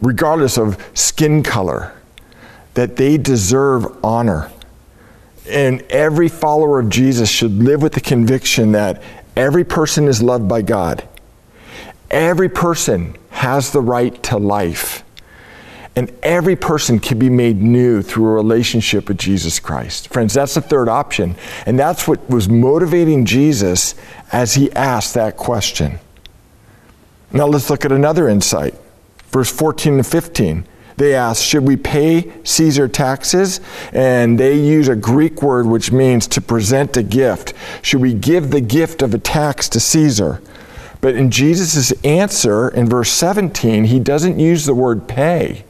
regardless 0.00 0.56
of 0.56 0.82
skin 0.94 1.42
color, 1.42 1.92
that 2.74 2.96
they 2.96 3.18
deserve 3.18 3.86
honor. 4.02 4.50
And 5.48 5.82
every 5.90 6.28
follower 6.28 6.80
of 6.80 6.88
Jesus 6.88 7.28
should 7.28 7.62
live 7.62 7.82
with 7.82 7.92
the 7.92 8.00
conviction 8.00 8.72
that 8.72 9.02
every 9.36 9.64
person 9.64 10.08
is 10.08 10.22
loved 10.22 10.48
by 10.48 10.62
God. 10.62 11.06
Every 12.10 12.48
person 12.48 13.16
has 13.30 13.70
the 13.70 13.80
right 13.82 14.20
to 14.24 14.38
life. 14.38 15.03
And 15.96 16.12
every 16.22 16.56
person 16.56 16.98
can 16.98 17.18
be 17.18 17.30
made 17.30 17.62
new 17.62 18.02
through 18.02 18.26
a 18.26 18.34
relationship 18.34 19.08
with 19.08 19.18
Jesus 19.18 19.60
Christ. 19.60 20.12
Friends, 20.12 20.34
that's 20.34 20.54
the 20.54 20.60
third 20.60 20.88
option. 20.88 21.36
And 21.66 21.78
that's 21.78 22.08
what 22.08 22.28
was 22.28 22.48
motivating 22.48 23.24
Jesus 23.24 23.94
as 24.32 24.54
he 24.54 24.72
asked 24.72 25.14
that 25.14 25.36
question. 25.36 26.00
Now 27.32 27.46
let's 27.46 27.70
look 27.70 27.84
at 27.84 27.92
another 27.92 28.28
insight. 28.28 28.74
Verse 29.28 29.50
14 29.50 29.94
and 29.94 30.06
15. 30.06 30.66
They 30.96 31.14
ask, 31.14 31.42
Should 31.42 31.66
we 31.66 31.76
pay 31.76 32.32
Caesar 32.44 32.88
taxes? 32.88 33.60
And 33.92 34.38
they 34.38 34.58
use 34.58 34.88
a 34.88 34.96
Greek 34.96 35.42
word 35.42 35.66
which 35.66 35.92
means 35.92 36.26
to 36.28 36.40
present 36.40 36.96
a 36.96 37.02
gift. 37.02 37.52
Should 37.82 38.00
we 38.00 38.14
give 38.14 38.50
the 38.50 38.60
gift 38.60 39.02
of 39.02 39.14
a 39.14 39.18
tax 39.18 39.68
to 39.70 39.80
Caesar? 39.80 40.40
But 41.00 41.16
in 41.16 41.30
Jesus' 41.30 41.92
answer 42.04 42.68
in 42.68 42.88
verse 42.88 43.10
17, 43.10 43.84
he 43.84 44.00
doesn't 44.00 44.38
use 44.38 44.64
the 44.64 44.74
word 44.74 45.06
pay. 45.06 45.64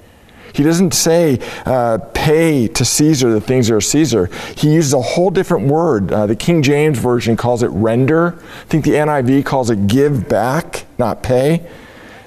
He 0.55 0.63
doesn't 0.63 0.95
say, 0.95 1.41
uh, 1.67 1.99
pay 2.15 2.69
to 2.69 2.85
Caesar 2.85 3.33
the 3.33 3.41
things 3.41 3.67
that 3.67 3.75
are 3.75 3.81
Caesar. 3.81 4.31
He 4.57 4.73
uses 4.73 4.93
a 4.93 5.03
whole 5.03 5.31
different 5.31 5.67
word. 5.67 6.13
Uh, 6.13 6.27
the 6.27 6.37
King 6.37 6.63
James 6.63 6.97
Version 6.97 7.37
calls 7.37 7.65
it 7.65 7.69
render. 7.69 8.39
I 8.39 8.65
think 8.67 8.85
the 8.85 8.93
NIV 8.93 9.45
calls 9.45 9.71
it 9.71 9.89
give 9.89 10.29
back, 10.29 10.87
not 10.97 11.25
pay. 11.25 11.69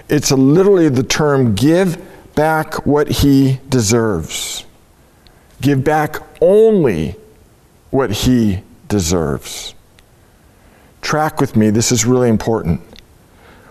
It's 0.10 0.30
literally 0.30 0.90
the 0.90 1.04
term 1.04 1.56
give 1.56 2.02
back 2.36 2.86
what 2.86 3.08
he 3.08 3.60
deserves. 3.70 4.66
Give 5.62 5.82
back 5.82 6.18
only 6.42 7.16
what 7.92 8.12
he 8.12 8.62
deserves. 8.90 9.74
Track 11.02 11.40
with 11.40 11.56
me, 11.56 11.70
this 11.70 11.94
is 11.94 12.06
really 12.06 12.28
important. 12.28 12.82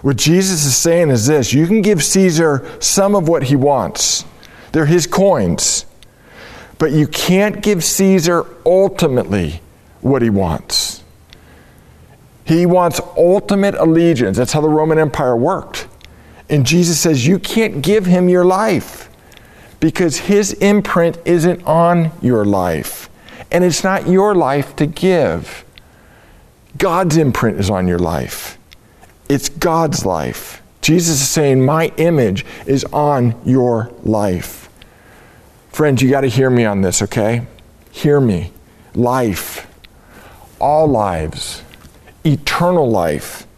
What 0.00 0.16
Jesus 0.16 0.64
is 0.64 0.76
saying 0.76 1.10
is 1.10 1.26
this 1.26 1.52
you 1.52 1.66
can 1.66 1.82
give 1.82 2.02
Caesar 2.02 2.66
some 2.80 3.14
of 3.14 3.28
what 3.28 3.44
he 3.44 3.56
wants. 3.56 4.24
They're 4.72 4.86
his 4.86 5.06
coins. 5.06 5.86
But 6.78 6.92
you 6.92 7.06
can't 7.06 7.62
give 7.62 7.82
Caesar 7.82 8.46
ultimately 8.64 9.60
what 10.00 10.22
he 10.22 10.30
wants. 10.30 11.02
He 12.44 12.64
wants 12.64 13.00
ultimate 13.16 13.74
allegiance. 13.74 14.36
That's 14.36 14.52
how 14.52 14.60
the 14.60 14.68
Roman 14.68 14.98
Empire 14.98 15.36
worked. 15.36 15.88
And 16.48 16.64
Jesus 16.64 17.00
says, 17.00 17.26
You 17.26 17.38
can't 17.38 17.82
give 17.82 18.06
him 18.06 18.28
your 18.28 18.44
life 18.44 19.10
because 19.80 20.18
his 20.18 20.52
imprint 20.54 21.18
isn't 21.24 21.64
on 21.64 22.12
your 22.22 22.44
life. 22.44 23.10
And 23.50 23.64
it's 23.64 23.82
not 23.82 24.08
your 24.08 24.34
life 24.34 24.76
to 24.76 24.86
give. 24.86 25.64
God's 26.78 27.16
imprint 27.16 27.58
is 27.58 27.70
on 27.70 27.88
your 27.88 27.98
life, 27.98 28.58
it's 29.28 29.48
God's 29.48 30.04
life. 30.04 30.62
Jesus 30.86 31.20
is 31.20 31.28
saying, 31.28 31.64
My 31.64 31.92
image 31.96 32.46
is 32.64 32.84
on 32.92 33.34
your 33.44 33.92
life. 34.04 34.68
Friends, 35.70 36.00
you 36.00 36.08
got 36.08 36.20
to 36.20 36.28
hear 36.28 36.48
me 36.48 36.64
on 36.64 36.80
this, 36.80 37.02
okay? 37.02 37.44
Hear 37.90 38.20
me. 38.20 38.52
Life, 38.94 39.66
all 40.60 40.86
lives, 40.86 41.64
eternal 42.24 42.88
life. 42.88 43.48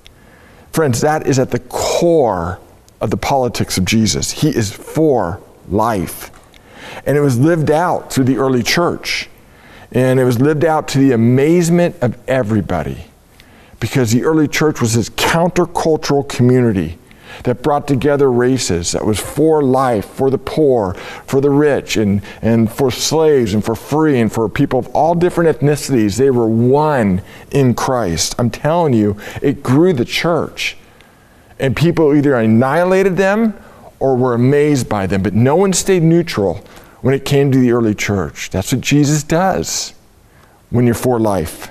Friends, 0.72 1.02
that 1.02 1.26
is 1.26 1.38
at 1.38 1.50
the 1.50 1.58
core 1.58 2.60
of 2.98 3.10
the 3.10 3.18
politics 3.18 3.76
of 3.76 3.84
Jesus. 3.84 4.30
He 4.30 4.48
is 4.48 4.72
for 4.72 5.38
life. 5.68 6.30
And 7.04 7.14
it 7.14 7.20
was 7.20 7.38
lived 7.38 7.70
out 7.70 8.10
through 8.10 8.24
the 8.24 8.38
early 8.38 8.62
church. 8.62 9.28
And 9.92 10.18
it 10.18 10.24
was 10.24 10.40
lived 10.40 10.64
out 10.64 10.88
to 10.88 10.98
the 10.98 11.12
amazement 11.12 11.94
of 12.00 12.16
everybody. 12.26 13.04
Because 13.80 14.12
the 14.12 14.24
early 14.24 14.48
church 14.48 14.80
was 14.80 14.94
this 14.94 15.10
countercultural 15.10 16.26
community 16.26 16.97
that 17.44 17.62
brought 17.62 17.86
together 17.86 18.30
races, 18.30 18.92
that 18.92 19.04
was 19.04 19.18
for 19.18 19.62
life, 19.62 20.04
for 20.04 20.30
the 20.30 20.38
poor, 20.38 20.94
for 21.26 21.40
the 21.40 21.50
rich, 21.50 21.96
and, 21.96 22.22
and 22.42 22.70
for 22.70 22.90
slaves, 22.90 23.54
and 23.54 23.64
for 23.64 23.74
free, 23.74 24.20
and 24.20 24.32
for 24.32 24.48
people 24.48 24.78
of 24.78 24.88
all 24.88 25.14
different 25.14 25.58
ethnicities. 25.58 26.16
They 26.16 26.30
were 26.30 26.48
one 26.48 27.22
in 27.50 27.74
Christ. 27.74 28.34
I'm 28.38 28.50
telling 28.50 28.92
you, 28.92 29.16
it 29.42 29.62
grew 29.62 29.92
the 29.92 30.04
church. 30.04 30.76
And 31.58 31.76
people 31.76 32.14
either 32.14 32.34
annihilated 32.36 33.16
them 33.16 33.58
or 33.98 34.16
were 34.16 34.34
amazed 34.34 34.88
by 34.88 35.06
them, 35.06 35.22
but 35.22 35.34
no 35.34 35.56
one 35.56 35.72
stayed 35.72 36.02
neutral 36.02 36.64
when 37.00 37.14
it 37.14 37.24
came 37.24 37.50
to 37.52 37.58
the 37.58 37.72
early 37.72 37.94
church. 37.94 38.50
That's 38.50 38.72
what 38.72 38.80
Jesus 38.80 39.22
does 39.22 39.94
when 40.70 40.84
you're 40.84 40.94
for 40.94 41.18
life. 41.18 41.68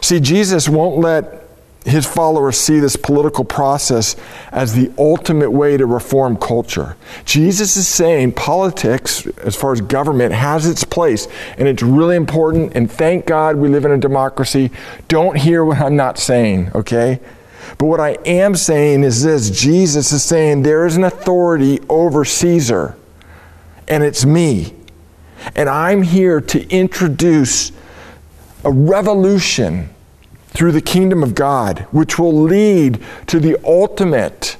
See, 0.00 0.20
Jesus 0.20 0.68
won't 0.68 0.98
let 0.98 1.39
his 1.84 2.06
followers 2.06 2.58
see 2.58 2.78
this 2.78 2.96
political 2.96 3.44
process 3.44 4.14
as 4.52 4.74
the 4.74 4.92
ultimate 4.98 5.50
way 5.50 5.78
to 5.78 5.86
reform 5.86 6.36
culture. 6.36 6.96
Jesus 7.24 7.76
is 7.76 7.88
saying 7.88 8.32
politics, 8.32 9.26
as 9.38 9.56
far 9.56 9.72
as 9.72 9.80
government, 9.80 10.34
has 10.34 10.66
its 10.66 10.84
place, 10.84 11.26
and 11.56 11.66
it's 11.66 11.82
really 11.82 12.16
important. 12.16 12.74
And 12.74 12.90
thank 12.90 13.24
God 13.24 13.56
we 13.56 13.68
live 13.68 13.86
in 13.86 13.92
a 13.92 13.98
democracy. 13.98 14.70
Don't 15.08 15.38
hear 15.38 15.64
what 15.64 15.78
I'm 15.78 15.96
not 15.96 16.18
saying, 16.18 16.70
okay? 16.74 17.18
But 17.78 17.86
what 17.86 18.00
I 18.00 18.10
am 18.26 18.56
saying 18.56 19.04
is 19.04 19.22
this 19.22 19.48
Jesus 19.48 20.12
is 20.12 20.22
saying 20.22 20.62
there 20.62 20.86
is 20.86 20.96
an 20.96 21.04
authority 21.04 21.80
over 21.88 22.26
Caesar, 22.26 22.94
and 23.88 24.02
it's 24.02 24.26
me. 24.26 24.74
And 25.54 25.70
I'm 25.70 26.02
here 26.02 26.42
to 26.42 26.68
introduce 26.68 27.72
a 28.64 28.70
revolution 28.70 29.88
through 30.50 30.72
the 30.72 30.80
kingdom 30.80 31.22
of 31.22 31.34
God, 31.34 31.86
which 31.90 32.18
will 32.18 32.34
lead 32.34 33.00
to 33.26 33.40
the 33.40 33.56
ultimate 33.64 34.56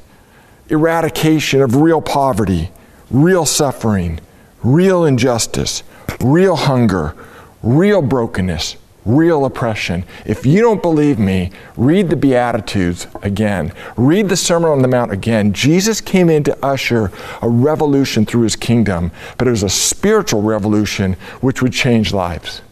eradication 0.69 1.61
of 1.61 1.77
real 1.77 2.01
poverty, 2.01 2.71
real 3.11 3.45
suffering, 3.45 4.21
real 4.63 5.05
injustice, 5.05 5.83
real 6.21 6.57
hunger, 6.57 7.15
real 7.63 8.03
brokenness, 8.03 8.77
real 9.05 9.45
oppression. 9.45 10.05
If 10.25 10.47
you 10.47 10.61
don't 10.61 10.83
believe 10.83 11.19
me, 11.19 11.51
read 11.77 12.11
the 12.11 12.17
Beatitudes 12.17 13.07
again. 13.23 13.73
Read 13.97 14.29
the 14.29 14.37
Sermon 14.37 14.71
on 14.71 14.83
the 14.83 14.89
Mount 14.89 15.13
again. 15.13 15.53
Jesus 15.53 16.01
came 16.01 16.31
in 16.31 16.45
to 16.45 16.65
usher 16.65 17.11
a 17.43 17.49
revolution 17.49 18.25
through 18.25 18.43
his 18.43 18.57
kingdom, 18.57 19.11
but 19.39 19.49
it 19.49 19.51
was 19.51 19.63
a 19.63 19.69
spiritual 19.69 20.43
revolution 20.43 21.15
which 21.41 21.63
would 21.63 21.73
change 21.73 22.13
lives. 22.13 22.63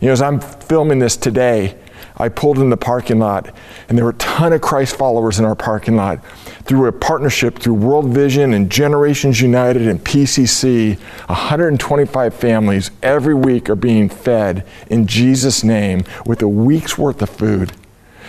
You 0.00 0.08
know, 0.08 0.12
as 0.12 0.22
I'm 0.22 0.40
filming 0.40 0.98
this 0.98 1.16
today, 1.16 1.76
I 2.16 2.28
pulled 2.28 2.58
in 2.58 2.70
the 2.70 2.76
parking 2.76 3.18
lot, 3.18 3.54
and 3.88 3.96
there 3.96 4.04
were 4.04 4.10
a 4.10 4.14
ton 4.14 4.52
of 4.52 4.60
Christ 4.60 4.96
followers 4.96 5.38
in 5.38 5.44
our 5.44 5.54
parking 5.54 5.96
lot. 5.96 6.24
Through 6.64 6.86
a 6.86 6.92
partnership 6.92 7.58
through 7.58 7.74
World 7.74 8.08
Vision 8.08 8.52
and 8.52 8.70
Generations 8.70 9.40
United 9.40 9.88
and 9.88 10.02
PCC, 10.02 10.98
125 11.28 12.34
families 12.34 12.90
every 13.02 13.34
week 13.34 13.70
are 13.70 13.76
being 13.76 14.08
fed 14.08 14.66
in 14.88 15.06
Jesus' 15.06 15.64
name 15.64 16.04
with 16.26 16.42
a 16.42 16.48
week's 16.48 16.98
worth 16.98 17.22
of 17.22 17.30
food. 17.30 17.72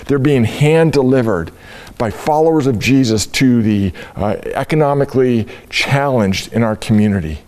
They're 0.08 0.20
being 0.20 0.46
hand 0.46 0.94
delivered 0.94 1.52
by 1.98 2.10
followers 2.10 2.68
of 2.68 2.80
Jesus 2.80 3.26
to 3.28 3.62
the 3.62 3.94
uh, 4.16 4.38
economically 4.46 5.48
challenged 5.70 6.52
in 6.54 6.64
our 6.64 6.76
community. 6.76 7.40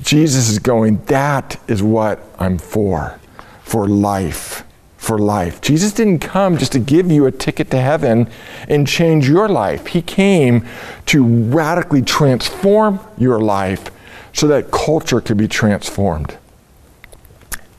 Jesus 0.00 0.48
is 0.48 0.58
going, 0.58 1.04
that 1.06 1.60
is 1.68 1.82
what 1.82 2.24
I'm 2.38 2.58
for, 2.58 3.20
for 3.62 3.86
life 3.88 4.64
for 5.00 5.18
life. 5.18 5.62
Jesus 5.62 5.94
didn't 5.94 6.18
come 6.18 6.58
just 6.58 6.72
to 6.72 6.78
give 6.78 7.10
you 7.10 7.24
a 7.24 7.32
ticket 7.32 7.70
to 7.70 7.80
heaven 7.80 8.28
and 8.68 8.86
change 8.86 9.26
your 9.26 9.48
life. 9.48 9.86
He 9.86 10.02
came 10.02 10.66
to 11.06 11.24
radically 11.24 12.02
transform 12.02 13.00
your 13.16 13.40
life 13.40 13.90
so 14.34 14.46
that 14.48 14.70
culture 14.70 15.22
could 15.22 15.38
be 15.38 15.48
transformed. 15.48 16.36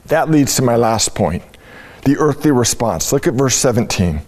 That 0.06 0.32
leads 0.32 0.56
to 0.56 0.62
my 0.62 0.74
last 0.74 1.14
point 1.14 1.44
the 2.04 2.16
earthly 2.18 2.50
response. 2.50 3.12
Look 3.12 3.28
at 3.28 3.34
verse 3.34 3.54
17. 3.54 4.22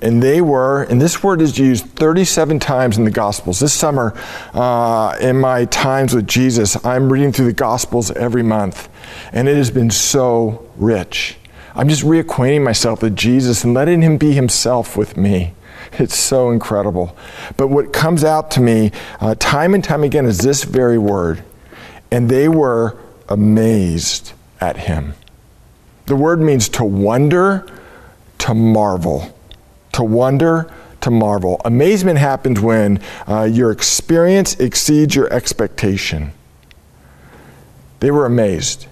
And 0.00 0.22
they 0.22 0.40
were, 0.40 0.84
and 0.84 1.02
this 1.02 1.22
word 1.22 1.42
is 1.42 1.58
used 1.58 1.84
37 1.84 2.60
times 2.60 2.96
in 2.96 3.04
the 3.04 3.10
Gospels. 3.10 3.60
This 3.60 3.74
summer, 3.74 4.18
uh, 4.54 5.18
in 5.20 5.38
my 5.38 5.66
times 5.66 6.14
with 6.14 6.26
Jesus, 6.26 6.82
I'm 6.82 7.12
reading 7.12 7.30
through 7.30 7.44
the 7.44 7.52
Gospels 7.52 8.10
every 8.12 8.42
month, 8.42 8.88
and 9.34 9.46
it 9.46 9.56
has 9.58 9.70
been 9.70 9.90
so 9.90 10.66
rich. 10.76 11.36
I'm 11.74 11.88
just 11.88 12.02
reacquainting 12.02 12.64
myself 12.64 13.02
with 13.02 13.16
Jesus 13.16 13.64
and 13.64 13.74
letting 13.74 14.02
Him 14.02 14.18
be 14.18 14.32
Himself 14.32 14.96
with 14.96 15.16
me. 15.16 15.54
It's 15.92 16.16
so 16.16 16.50
incredible. 16.50 17.16
But 17.56 17.68
what 17.68 17.92
comes 17.92 18.24
out 18.24 18.50
to 18.52 18.60
me 18.60 18.92
uh, 19.20 19.34
time 19.38 19.74
and 19.74 19.82
time 19.82 20.02
again 20.02 20.24
is 20.24 20.38
this 20.38 20.64
very 20.64 20.98
word. 20.98 21.42
And 22.10 22.28
they 22.28 22.48
were 22.48 22.96
amazed 23.28 24.32
at 24.60 24.76
Him. 24.76 25.14
The 26.06 26.16
word 26.16 26.40
means 26.40 26.68
to 26.70 26.84
wonder, 26.84 27.66
to 28.38 28.54
marvel. 28.54 29.36
To 29.92 30.02
wonder, 30.02 30.72
to 31.00 31.10
marvel. 31.10 31.60
Amazement 31.64 32.18
happens 32.18 32.60
when 32.60 33.00
uh, 33.28 33.44
your 33.44 33.70
experience 33.70 34.58
exceeds 34.58 35.14
your 35.14 35.32
expectation. 35.32 36.32
They 38.00 38.10
were 38.10 38.26
amazed. 38.26 38.86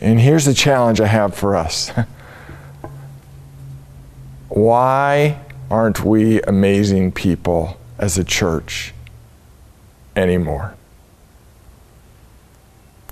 And 0.00 0.20
here's 0.20 0.44
the 0.44 0.54
challenge 0.54 1.00
I 1.00 1.06
have 1.06 1.34
for 1.34 1.56
us 1.56 1.90
Why 4.48 5.40
aren't 5.70 6.04
we 6.04 6.40
amazing 6.42 7.12
people 7.12 7.76
as 7.98 8.16
a 8.16 8.24
church 8.24 8.94
anymore? 10.16 10.74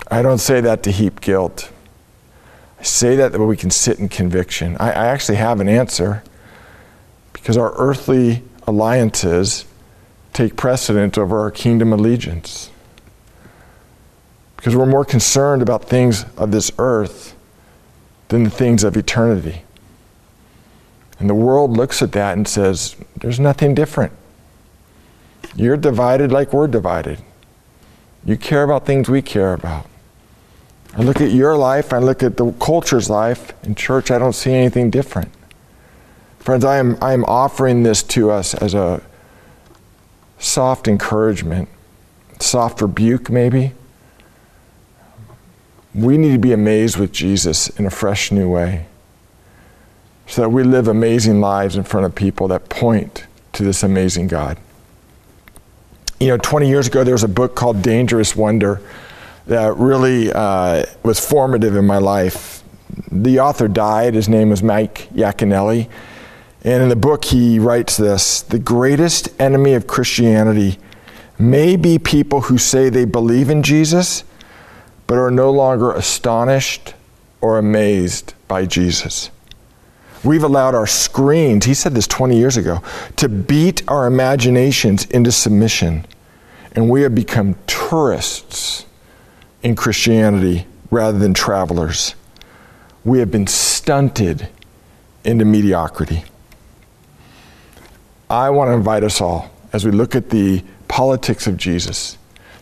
I 0.09 0.21
don't 0.21 0.39
say 0.39 0.61
that 0.61 0.83
to 0.83 0.91
heap 0.91 1.21
guilt. 1.21 1.71
I 2.79 2.83
say 2.83 3.15
that 3.17 3.33
that 3.33 3.43
we 3.43 3.57
can 3.57 3.69
sit 3.69 3.99
in 3.99 4.09
conviction. 4.09 4.77
I, 4.79 4.91
I 4.91 5.05
actually 5.07 5.37
have 5.37 5.59
an 5.59 5.67
answer 5.67 6.23
because 7.33 7.57
our 7.57 7.73
earthly 7.75 8.43
alliances 8.65 9.65
take 10.33 10.55
precedent 10.55 11.17
over 11.17 11.39
our 11.39 11.51
kingdom 11.51 11.91
allegiance 11.91 12.69
because 14.67 14.75
we're 14.75 14.85
more 14.85 15.05
concerned 15.05 15.61
about 15.61 15.85
things 15.85 16.25
of 16.35 16.51
this 16.51 16.73
earth 16.77 17.37
than 18.27 18.43
the 18.43 18.49
things 18.49 18.83
of 18.83 18.97
eternity. 18.97 19.61
And 21.19 21.29
the 21.29 21.33
world 21.33 21.71
looks 21.77 22.01
at 22.01 22.11
that 22.11 22.35
and 22.35 22.45
says, 22.45 22.97
there's 23.15 23.39
nothing 23.39 23.73
different. 23.73 24.11
You're 25.55 25.77
divided 25.77 26.33
like 26.33 26.51
we're 26.51 26.67
divided. 26.67 27.19
You 28.25 28.35
care 28.35 28.63
about 28.63 28.85
things 28.85 29.07
we 29.07 29.21
care 29.21 29.53
about. 29.53 29.85
I 30.97 31.01
look 31.01 31.21
at 31.21 31.31
your 31.31 31.55
life, 31.55 31.93
I 31.93 31.99
look 31.99 32.21
at 32.21 32.35
the 32.35 32.51
culture's 32.51 33.09
life. 33.09 33.53
In 33.63 33.73
church, 33.73 34.11
I 34.11 34.19
don't 34.19 34.33
see 34.33 34.51
anything 34.51 34.89
different. 34.89 35.31
Friends, 36.39 36.65
I 36.65 36.75
am, 36.75 36.97
I 37.01 37.13
am 37.13 37.23
offering 37.23 37.83
this 37.83 38.03
to 38.03 38.31
us 38.31 38.53
as 38.53 38.73
a 38.73 39.01
soft 40.39 40.89
encouragement, 40.89 41.69
soft 42.41 42.81
rebuke, 42.81 43.29
maybe 43.29 43.71
we 45.97 46.15
need 46.15 46.31
to 46.31 46.37
be 46.37 46.53
amazed 46.53 46.97
with 46.97 47.11
Jesus 47.11 47.69
in 47.69 47.87
a 47.87 47.89
fresh 47.89 48.31
new 48.31 48.47
way 48.47 48.85
so 50.27 50.43
that 50.43 50.49
we 50.49 50.61
live 50.61 50.87
amazing 50.87 51.41
lives 51.41 51.75
in 51.75 51.83
front 51.83 52.05
of 52.05 52.13
people 52.13 52.47
that 52.49 52.69
point 52.69 53.25
to 53.53 53.63
this 53.63 53.81
amazing 53.81 54.27
God. 54.27 54.59
You 56.19 56.27
know, 56.27 56.37
20 56.37 56.67
years 56.67 56.87
ago, 56.87 57.03
there 57.03 57.15
was 57.15 57.23
a 57.23 57.27
book 57.27 57.55
called 57.55 57.81
Dangerous 57.81 58.35
Wonder 58.35 58.79
that 59.47 59.75
really 59.77 60.31
uh, 60.31 60.85
was 61.01 61.19
formative 61.19 61.75
in 61.75 61.85
my 61.85 61.97
life. 61.97 62.63
The 63.11 63.39
author 63.39 63.67
died. 63.67 64.13
His 64.13 64.29
name 64.29 64.49
was 64.49 64.61
Mike 64.61 65.09
Yaconelli. 65.13 65.89
And 66.63 66.83
in 66.83 66.89
the 66.89 66.95
book, 66.95 67.25
he 67.25 67.57
writes 67.57 67.97
this 67.97 68.43
The 68.43 68.59
greatest 68.59 69.29
enemy 69.41 69.73
of 69.73 69.87
Christianity 69.87 70.77
may 71.39 71.75
be 71.75 71.97
people 71.97 72.41
who 72.41 72.57
say 72.59 72.89
they 72.89 73.05
believe 73.05 73.49
in 73.49 73.63
Jesus 73.63 74.23
but 75.07 75.17
are 75.17 75.31
no 75.31 75.49
longer 75.49 75.93
astonished 75.93 76.93
or 77.39 77.57
amazed 77.57 78.33
by 78.47 78.65
Jesus. 78.65 79.31
We've 80.23 80.43
allowed 80.43 80.75
our 80.75 80.87
screens, 80.87 81.65
he 81.65 81.73
said 81.73 81.93
this 81.93 82.07
20 82.07 82.37
years 82.37 82.57
ago, 82.57 82.81
to 83.15 83.29
beat 83.29 83.83
our 83.87 84.05
imaginations 84.05 85.05
into 85.05 85.31
submission. 85.31 86.05
And 86.73 86.89
we 86.89 87.01
have 87.03 87.15
become 87.15 87.55
tourists 87.67 88.85
in 89.63 89.75
Christianity 89.75 90.65
rather 90.91 91.17
than 91.17 91.33
travelers. 91.33 92.15
We 93.05 93.19
have 93.19 93.31
been 93.31 93.47
stunted 93.47 94.49
into 95.23 95.45
mediocrity. 95.45 96.23
I 98.29 98.49
want 98.49 98.69
to 98.69 98.73
invite 98.73 99.03
us 99.03 99.21
all, 99.21 99.49
as 99.71 99.85
we 99.85 99.91
look 99.91 100.15
at 100.15 100.29
the 100.29 100.63
politics 100.87 101.47
of 101.47 101.55
Jesus, 101.55 102.17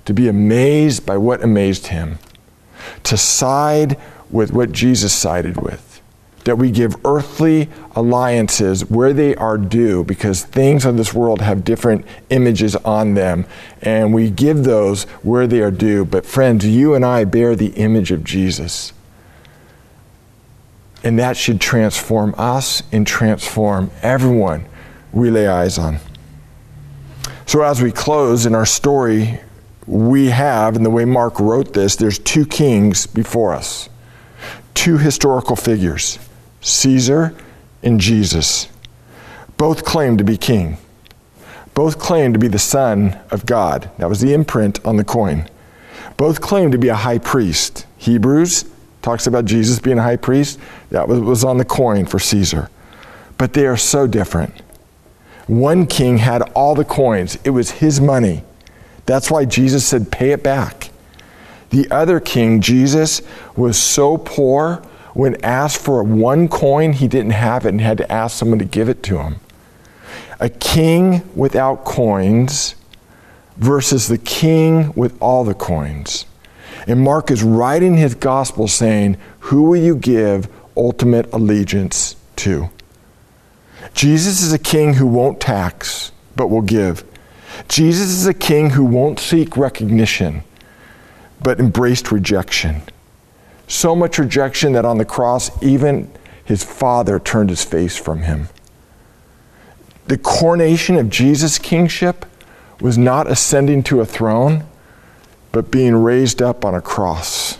to 0.05 0.13
be 0.13 0.27
amazed 0.27 1.05
by 1.05 1.17
what 1.17 1.43
amazed 1.43 1.87
him 1.87 2.19
to 3.03 3.17
side 3.17 3.97
with 4.29 4.51
what 4.51 4.71
Jesus 4.71 5.13
sided 5.13 5.57
with, 5.57 6.01
that 6.43 6.57
we 6.57 6.71
give 6.71 6.95
earthly 7.05 7.69
alliances 7.95 8.89
where 8.89 9.13
they 9.13 9.35
are 9.35 9.57
due 9.57 10.03
because 10.03 10.43
things 10.43 10.85
of 10.85 10.97
this 10.97 11.13
world 11.13 11.41
have 11.41 11.63
different 11.63 12.05
images 12.29 12.75
on 12.77 13.13
them 13.13 13.45
and 13.81 14.13
we 14.13 14.29
give 14.29 14.63
those 14.63 15.03
where 15.23 15.47
they 15.47 15.61
are 15.61 15.71
due. 15.71 16.05
But, 16.05 16.25
friends, 16.25 16.65
you 16.65 16.93
and 16.93 17.05
I 17.05 17.23
bear 17.23 17.55
the 17.55 17.73
image 17.73 18.11
of 18.11 18.23
Jesus. 18.23 18.93
And 21.03 21.19
that 21.19 21.37
should 21.37 21.61
transform 21.61 22.33
us 22.37 22.81
and 22.91 23.05
transform 23.05 23.91
everyone 24.01 24.65
we 25.13 25.29
lay 25.29 25.47
eyes 25.47 25.77
on. 25.77 25.99
So, 27.45 27.61
as 27.61 27.81
we 27.81 27.91
close 27.91 28.47
in 28.47 28.55
our 28.55 28.65
story, 28.65 29.39
we 29.87 30.27
have, 30.27 30.75
in 30.75 30.83
the 30.83 30.89
way 30.89 31.05
Mark 31.05 31.39
wrote 31.39 31.73
this, 31.73 31.95
there's 31.95 32.19
two 32.19 32.45
kings 32.45 33.05
before 33.05 33.53
us, 33.53 33.89
two 34.73 34.97
historical 34.97 35.55
figures 35.55 36.19
Caesar 36.61 37.35
and 37.83 37.99
Jesus. 37.99 38.67
Both 39.57 39.85
claim 39.85 40.17
to 40.17 40.23
be 40.23 40.37
king. 40.37 40.77
Both 41.75 41.99
claim 41.99 42.33
to 42.33 42.39
be 42.39 42.47
the 42.47 42.59
Son 42.59 43.19
of 43.31 43.45
God. 43.45 43.89
That 43.99 44.09
was 44.09 44.21
the 44.21 44.33
imprint 44.33 44.83
on 44.85 44.97
the 44.97 45.03
coin. 45.03 45.49
Both 46.17 46.41
claim 46.41 46.71
to 46.71 46.77
be 46.77 46.87
a 46.87 46.95
high 46.95 47.19
priest. 47.19 47.85
Hebrews 47.97 48.65
talks 49.01 49.27
about 49.27 49.45
Jesus 49.45 49.79
being 49.79 49.99
a 49.99 50.03
high 50.03 50.15
priest. 50.15 50.59
That 50.89 51.07
was, 51.07 51.19
was 51.19 51.43
on 51.43 51.57
the 51.57 51.65
coin 51.65 52.05
for 52.05 52.17
Caesar. 52.17 52.69
But 53.37 53.53
they 53.53 53.67
are 53.67 53.77
so 53.77 54.07
different. 54.07 54.53
One 55.47 55.85
king 55.85 56.17
had 56.17 56.41
all 56.53 56.73
the 56.73 56.85
coins, 56.85 57.37
it 57.43 57.51
was 57.51 57.69
his 57.69 58.01
money. 58.01 58.43
That's 59.05 59.29
why 59.29 59.45
Jesus 59.45 59.85
said, 59.85 60.11
pay 60.11 60.31
it 60.31 60.43
back. 60.43 60.89
The 61.69 61.89
other 61.91 62.19
king, 62.19 62.61
Jesus, 62.61 63.21
was 63.55 63.77
so 63.77 64.17
poor, 64.17 64.81
when 65.13 65.43
asked 65.43 65.81
for 65.81 66.03
one 66.03 66.47
coin, 66.47 66.93
he 66.93 67.07
didn't 67.07 67.31
have 67.31 67.65
it 67.65 67.69
and 67.69 67.81
had 67.81 67.97
to 67.99 68.11
ask 68.11 68.37
someone 68.37 68.59
to 68.59 68.65
give 68.65 68.89
it 68.89 69.03
to 69.03 69.19
him. 69.19 69.37
A 70.39 70.49
king 70.49 71.21
without 71.35 71.85
coins 71.85 72.75
versus 73.57 74.07
the 74.07 74.17
king 74.17 74.93
with 74.93 75.17
all 75.21 75.43
the 75.43 75.53
coins. 75.53 76.25
And 76.87 77.01
Mark 77.01 77.31
is 77.31 77.43
writing 77.43 77.95
his 77.95 78.15
gospel 78.15 78.67
saying, 78.67 79.17
Who 79.39 79.63
will 79.63 79.77
you 79.77 79.95
give 79.95 80.49
ultimate 80.75 81.31
allegiance 81.33 82.15
to? 82.37 82.69
Jesus 83.93 84.41
is 84.41 84.51
a 84.51 84.59
king 84.59 84.95
who 84.95 85.07
won't 85.07 85.39
tax, 85.39 86.11
but 86.35 86.47
will 86.47 86.61
give. 86.61 87.03
Jesus 87.67 88.09
is 88.09 88.27
a 88.27 88.33
king 88.33 88.71
who 88.71 88.83
won't 88.83 89.19
seek 89.19 89.57
recognition, 89.57 90.43
but 91.41 91.59
embraced 91.59 92.11
rejection. 92.11 92.81
So 93.67 93.95
much 93.95 94.19
rejection 94.19 94.73
that 94.73 94.85
on 94.85 94.97
the 94.97 95.05
cross, 95.05 95.51
even 95.63 96.11
his 96.43 96.63
father 96.63 97.19
turned 97.19 97.49
his 97.49 97.63
face 97.63 97.97
from 97.97 98.21
him. 98.21 98.49
The 100.07 100.17
coronation 100.17 100.97
of 100.97 101.09
Jesus' 101.09 101.57
kingship 101.57 102.25
was 102.79 102.97
not 102.97 103.29
ascending 103.29 103.83
to 103.83 104.01
a 104.01 104.05
throne, 104.05 104.65
but 105.51 105.71
being 105.71 105.95
raised 105.95 106.41
up 106.41 106.63
on 106.63 106.75
a 106.75 106.81
cross 106.81 107.57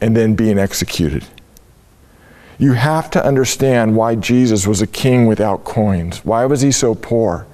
and 0.00 0.16
then 0.16 0.34
being 0.34 0.58
executed. 0.58 1.24
You 2.58 2.72
have 2.72 3.10
to 3.12 3.24
understand 3.24 3.96
why 3.96 4.14
Jesus 4.14 4.66
was 4.66 4.82
a 4.82 4.86
king 4.86 5.26
without 5.26 5.64
coins. 5.64 6.24
Why 6.24 6.44
was 6.46 6.60
he 6.62 6.72
so 6.72 6.94
poor? 6.94 7.46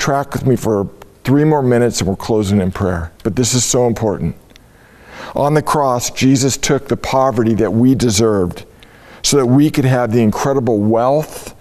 Track 0.00 0.32
with 0.32 0.46
me 0.46 0.56
for 0.56 0.88
three 1.24 1.44
more 1.44 1.62
minutes 1.62 2.00
and 2.00 2.08
we're 2.08 2.16
closing 2.16 2.58
in 2.62 2.72
prayer. 2.72 3.12
But 3.22 3.36
this 3.36 3.52
is 3.52 3.64
so 3.64 3.86
important. 3.86 4.34
On 5.34 5.52
the 5.52 5.60
cross, 5.60 6.10
Jesus 6.10 6.56
took 6.56 6.88
the 6.88 6.96
poverty 6.96 7.52
that 7.56 7.70
we 7.70 7.94
deserved 7.94 8.64
so 9.22 9.36
that 9.36 9.44
we 9.44 9.70
could 9.70 9.84
have 9.84 10.10
the 10.10 10.22
incredible 10.22 10.78
wealth 10.78 11.54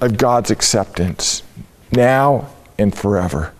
of 0.00 0.16
God's 0.16 0.50
acceptance 0.50 1.44
now 1.92 2.50
and 2.78 2.92
forever. 2.92 3.54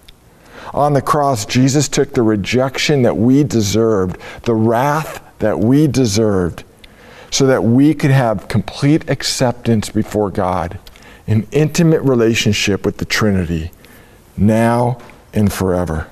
On 0.75 0.95
the 0.95 1.01
cross, 1.01 1.47
Jesus 1.47 1.89
took 1.89 2.13
the 2.13 2.23
rejection 2.23 3.03
that 3.03 3.17
we 3.17 3.45
deserved, 3.45 4.21
the 4.43 4.55
wrath 4.55 5.23
that 5.39 5.61
we 5.61 5.87
deserved, 5.87 6.65
so 7.31 7.47
that 7.47 7.63
we 7.63 7.95
could 7.95 8.11
have 8.11 8.49
complete 8.49 9.09
acceptance 9.09 9.89
before 9.89 10.31
God, 10.31 10.81
an 11.29 11.47
intimate 11.53 12.03
relationship 12.03 12.85
with 12.85 12.99
the 12.99 13.05
Trinity, 13.05 13.71
now 14.39 14.99
and 15.33 15.53
forever. 15.53 16.09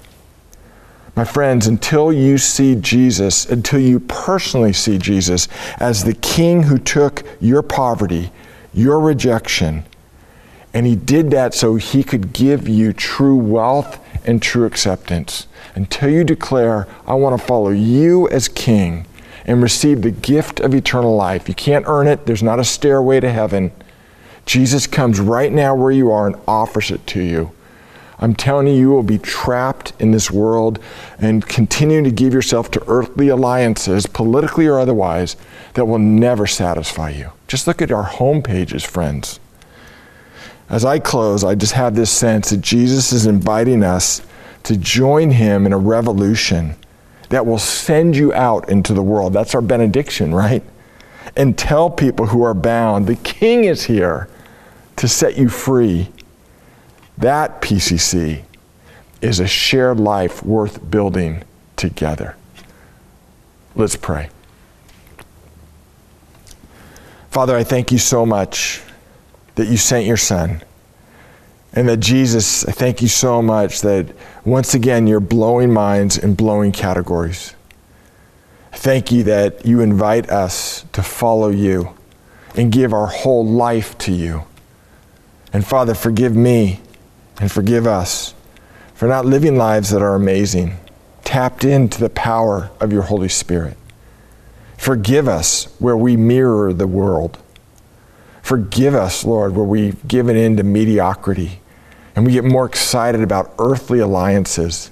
My 1.17 1.25
friends, 1.25 1.67
until 1.67 2.13
you 2.13 2.37
see 2.37 2.75
Jesus, 2.75 3.47
until 3.47 3.81
you 3.81 4.01
personally 4.01 4.75
see 4.75 4.99
Jesus 4.99 5.49
as 5.79 6.05
the 6.05 6.13
King 6.13 6.65
who 6.65 6.77
took 6.77 7.25
your 7.41 7.63
poverty, 7.63 8.31
your 8.75 9.01
rejection, 9.01 9.85
and 10.75 10.87
he 10.87 10.95
did 10.95 11.31
that 11.31 11.55
so 11.55 11.77
he 11.77 12.05
could 12.05 12.35
give 12.35 12.69
you 12.69 12.93
true 12.93 13.37
wealth 13.37 13.99
and 14.27 14.43
true 14.43 14.67
acceptance. 14.67 15.47
Until 15.75 16.11
you 16.11 16.23
declare, 16.23 16.87
I 17.07 17.15
want 17.15 17.41
to 17.41 17.47
follow 17.47 17.71
you 17.71 18.29
as 18.29 18.49
King 18.49 19.07
and 19.47 19.63
receive 19.63 20.03
the 20.03 20.11
gift 20.11 20.61
of 20.61 20.75
eternal 20.75 21.17
life. 21.17 21.49
You 21.49 21.55
can't 21.55 21.87
earn 21.89 22.07
it, 22.09 22.27
there's 22.27 22.43
not 22.43 22.59
a 22.59 22.65
stairway 22.65 23.21
to 23.21 23.33
heaven. 23.33 23.73
Jesus 24.45 24.87
comes 24.87 25.19
right 25.19 25.51
now 25.51 25.75
where 25.75 25.93
you 25.93 26.11
are 26.11 26.27
and 26.27 26.37
offers 26.47 26.91
it 26.91 27.07
to 27.07 27.23
you. 27.23 27.53
I'm 28.19 28.35
telling 28.35 28.67
you, 28.67 28.75
you 28.75 28.91
will 28.91 29.03
be 29.03 29.19
trapped 29.19 29.93
in 29.99 30.11
this 30.11 30.31
world 30.31 30.79
and 31.19 31.47
continue 31.47 32.03
to 32.03 32.11
give 32.11 32.33
yourself 32.33 32.71
to 32.73 32.83
earthly 32.87 33.29
alliances, 33.29 34.07
politically 34.07 34.67
or 34.67 34.79
otherwise, 34.79 35.37
that 35.75 35.85
will 35.85 35.99
never 35.99 36.47
satisfy 36.47 37.11
you. 37.11 37.31
Just 37.47 37.67
look 37.67 37.83
at 37.83 37.93
our 37.93 38.05
home 38.05 38.43
pages, 38.43 38.85
friends. 38.85 39.39
As 40.69 40.85
I 40.85 40.99
close, 40.99 41.45
I 41.45 41.55
just 41.55 41.75
have 41.75 41.95
this 41.95 42.11
sense 42.11 42.51
that 42.51 42.63
Jesus 42.63 43.13
is 43.13 43.27
inviting 43.27 43.85
us 43.85 44.23
to 44.65 44.77
join 44.77 45.31
him 45.31 45.67
in 45.67 45.73
a 45.73 45.79
revolution 45.79 46.75
that 47.29 47.45
will 47.45 47.59
send 47.59 48.17
you 48.17 48.33
out 48.33 48.69
into 48.69 48.95
the 48.95 49.03
world. 49.03 49.33
That's 49.33 49.55
our 49.55 49.61
benediction, 49.61 50.35
right? 50.35 50.63
And 51.37 51.57
tell 51.57 51.91
people 51.91 52.27
who 52.27 52.43
are 52.43 52.55
bound, 52.55 53.07
the 53.07 53.17
king 53.17 53.65
is 53.65 53.85
here 53.85 54.29
to 54.97 55.07
set 55.07 55.37
you 55.37 55.49
free 55.49 56.09
that 57.19 57.63
PCC 57.63 58.43
is 59.21 59.41
a 59.41 59.47
shared 59.47 59.99
life 59.99 60.43
worth 60.43 60.91
building 60.91 61.43
together. 61.77 62.37
Let's 63.75 63.97
pray. 63.97 64.29
Father, 67.31 67.57
I 67.57 67.65
thank 67.65 67.93
you 67.93 67.99
so 67.99 68.25
much 68.25 68.83
that 69.57 69.69
you 69.69 69.77
sent 69.77 70.07
your 70.07 70.17
son. 70.17 70.63
And 71.73 71.89
that 71.91 71.99
Jesus, 71.99 72.65
I 72.67 72.73
thank 72.73 73.03
you 73.03 73.09
so 73.09 73.43
much 73.43 73.83
that 73.83 74.07
once 74.47 74.73
again 74.73 75.07
you're 75.07 75.21
blowing 75.21 75.73
minds 75.73 76.17
and 76.17 76.35
blowing 76.35 76.73
categories. 76.73 77.55
Thank 78.73 79.13
you 79.13 79.25
that 79.25 79.67
you 79.67 79.81
invite 79.81 80.31
us 80.31 80.87
to 80.93 81.03
follow 81.03 81.49
you 81.49 81.95
and 82.55 82.73
give 82.73 82.95
our 82.95 83.07
whole 83.07 83.45
life 83.45 83.99
to 83.99 84.13
you. 84.13 84.45
And 85.53 85.67
Father, 85.67 85.95
forgive 85.95 86.35
me 86.35 86.81
and 87.41 87.51
forgive 87.51 87.87
us 87.87 88.35
for 88.95 89.07
not 89.09 89.27
living 89.27 89.57
lives 89.57 89.91
that 89.91 90.03
are 90.03 90.15
amazing, 90.15 90.77
tapped 91.25 91.65
into 91.65 92.01
the 92.01 92.11
power 92.11 92.71
of 92.81 92.93
your 92.93 93.03
Holy 93.03 93.29
Spirit. 93.29 93.77
Forgive 94.79 95.29
us 95.29 95.65
where 95.79 95.97
we 95.97 96.17
mirror 96.17 96.73
the 96.73 96.87
world. 96.87 97.39
Forgive 98.43 98.95
us, 98.95 99.25
Lord, 99.25 99.55
where 99.55 99.65
we've 99.65 100.07
given 100.07 100.37
in 100.37 100.57
to 100.57 100.63
mediocrity 100.63 101.61
and 102.17 102.25
we 102.25 102.33
get 102.33 102.45
more 102.45 102.65
excited 102.65 103.21
about 103.21 103.55
earthly 103.59 103.99
alliances 103.99 104.91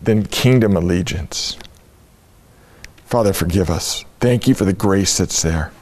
than 0.00 0.24
kingdom 0.24 0.74
allegiance. 0.74 1.58
Father, 3.04 3.34
forgive 3.34 3.68
us. 3.68 4.04
Thank 4.18 4.48
you 4.48 4.54
for 4.54 4.64
the 4.64 4.72
grace 4.72 5.18
that's 5.18 5.42
there. 5.42 5.72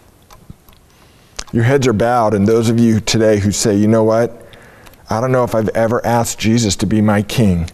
Your 1.53 1.65
heads 1.65 1.87
are 1.87 1.93
bowed, 1.93 2.35
and 2.35 2.47
those 2.49 2.69
of 2.69 2.81
you 2.81 2.99
today 2.99 3.39
who 3.39 3.53
say, 3.53 3.77
you 3.77 3.87
know 3.87 4.03
what? 4.03 4.48
I 5.11 5.21
don't 5.21 5.33
know 5.33 5.45
if 5.45 5.55
I've 5.55 5.71
ever 5.71 6.05
asked 6.05 6.39
Jesus 6.39 6.77
to 6.77 6.87
be 6.87 7.01
my 7.01 7.23
king. 7.23 7.71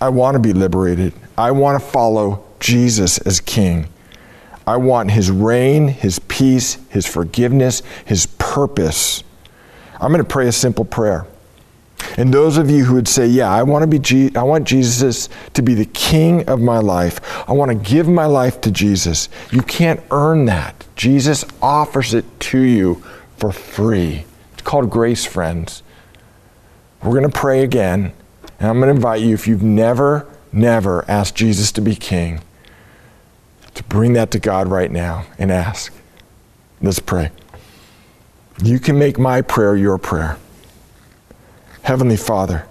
I 0.00 0.08
want 0.08 0.34
to 0.34 0.40
be 0.40 0.52
liberated. 0.52 1.12
I 1.38 1.52
want 1.52 1.80
to 1.80 1.88
follow 1.88 2.44
Jesus 2.58 3.18
as 3.18 3.40
king. 3.40 3.86
I 4.66 4.76
want 4.76 5.10
his 5.10 5.30
reign, 5.30 5.88
his 5.88 6.18
peace, 6.20 6.78
his 6.88 7.06
forgiveness, 7.06 7.82
his 8.04 8.26
purpose. 8.26 9.22
I'm 10.00 10.12
going 10.12 10.24
to 10.24 10.28
pray 10.28 10.48
a 10.48 10.52
simple 10.52 10.84
prayer. 10.84 11.26
And 12.16 12.32
those 12.32 12.56
of 12.56 12.70
you 12.70 12.86
who 12.86 12.94
would 12.94 13.08
say, 13.08 13.26
"Yeah, 13.26 13.50
I 13.50 13.62
want 13.62 13.82
to 13.82 13.86
be 13.86 13.98
Je- 13.98 14.34
I 14.34 14.42
want 14.42 14.64
Jesus 14.64 15.28
to 15.52 15.62
be 15.62 15.74
the 15.74 15.84
king 15.84 16.48
of 16.48 16.60
my 16.60 16.78
life. 16.78 17.20
I 17.46 17.52
want 17.52 17.70
to 17.70 17.74
give 17.74 18.08
my 18.08 18.24
life 18.24 18.60
to 18.62 18.70
Jesus." 18.70 19.28
You 19.50 19.60
can't 19.62 20.00
earn 20.10 20.46
that. 20.46 20.84
Jesus 20.96 21.44
offers 21.60 22.14
it 22.14 22.24
to 22.40 22.58
you 22.58 23.02
for 23.36 23.52
free. 23.52 24.24
It's 24.54 24.62
called 24.62 24.90
grace, 24.90 25.24
friends. 25.24 25.82
We're 27.02 27.18
going 27.18 27.30
to 27.30 27.38
pray 27.38 27.62
again. 27.62 28.12
And 28.58 28.68
I'm 28.68 28.78
going 28.78 28.88
to 28.88 28.94
invite 28.94 29.22
you, 29.22 29.32
if 29.32 29.48
you've 29.48 29.62
never, 29.62 30.26
never 30.52 31.04
asked 31.08 31.34
Jesus 31.34 31.72
to 31.72 31.80
be 31.80 31.94
king, 31.96 32.40
to 33.74 33.82
bring 33.84 34.12
that 34.12 34.30
to 34.32 34.38
God 34.38 34.68
right 34.68 34.90
now 34.90 35.24
and 35.38 35.50
ask. 35.50 35.92
Let's 36.82 36.98
pray. 36.98 37.30
You 38.62 38.78
can 38.78 38.98
make 38.98 39.18
my 39.18 39.40
prayer 39.40 39.76
your 39.76 39.96
prayer. 39.96 40.36
Heavenly 41.82 42.18
Father, 42.18 42.66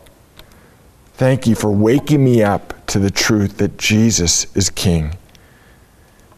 thank 1.13 1.47
you 1.47 1.55
for 1.55 1.71
waking 1.71 2.23
me 2.23 2.43
up 2.43 2.85
to 2.87 2.99
the 2.99 3.09
truth 3.09 3.57
that 3.57 3.77
Jesus 3.77 4.55
is 4.55 4.69
King. 4.69 5.15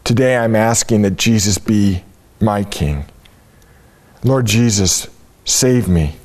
Today 0.04 0.36
I'm 0.38 0.56
asking 0.56 1.02
that 1.02 1.16
Jesus 1.16 1.58
be 1.58 2.04
my 2.40 2.64
King. 2.64 3.04
Lord 4.24 4.46
Jesus, 4.46 5.08
save 5.44 5.88
me. 5.88 6.16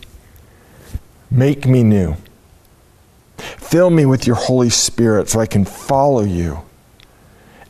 Make 1.30 1.66
me 1.66 1.84
new. 1.84 2.16
Fill 3.38 3.90
me 3.90 4.06
with 4.06 4.26
your 4.26 4.36
Holy 4.36 4.70
Spirit 4.70 5.30
so 5.30 5.40
I 5.40 5.46
can 5.46 5.66
follow 5.66 6.24
you 6.24 6.62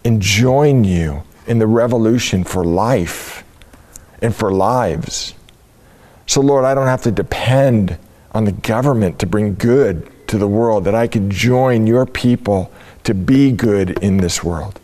and 0.05 0.21
join 0.21 0.83
you 0.83 1.23
in 1.47 1.59
the 1.59 1.67
revolution 1.67 2.43
for 2.43 2.63
life 2.63 3.43
and 4.21 4.35
for 4.35 4.51
lives. 4.51 5.33
So, 6.25 6.41
Lord, 6.41 6.65
I 6.65 6.75
don't 6.75 6.87
have 6.87 7.03
to 7.03 7.11
depend 7.11 7.97
on 8.31 8.45
the 8.45 8.51
government 8.51 9.19
to 9.19 9.25
bring 9.25 9.55
good 9.55 10.09
to 10.27 10.37
the 10.37 10.47
world, 10.47 10.83
that 10.83 10.95
I 10.95 11.07
could 11.07 11.29
join 11.29 11.87
your 11.87 12.05
people 12.05 12.71
to 13.03 13.13
be 13.13 13.51
good 13.51 13.97
in 14.03 14.17
this 14.17 14.43
world. 14.43 14.79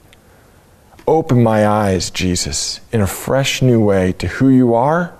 Open 1.05 1.43
my 1.43 1.67
eyes, 1.67 2.09
Jesus, 2.09 2.79
in 2.93 3.01
a 3.01 3.07
fresh 3.07 3.62
new 3.62 3.83
way 3.83 4.13
to 4.13 4.27
who 4.27 4.47
you 4.47 4.73
are 4.73 5.13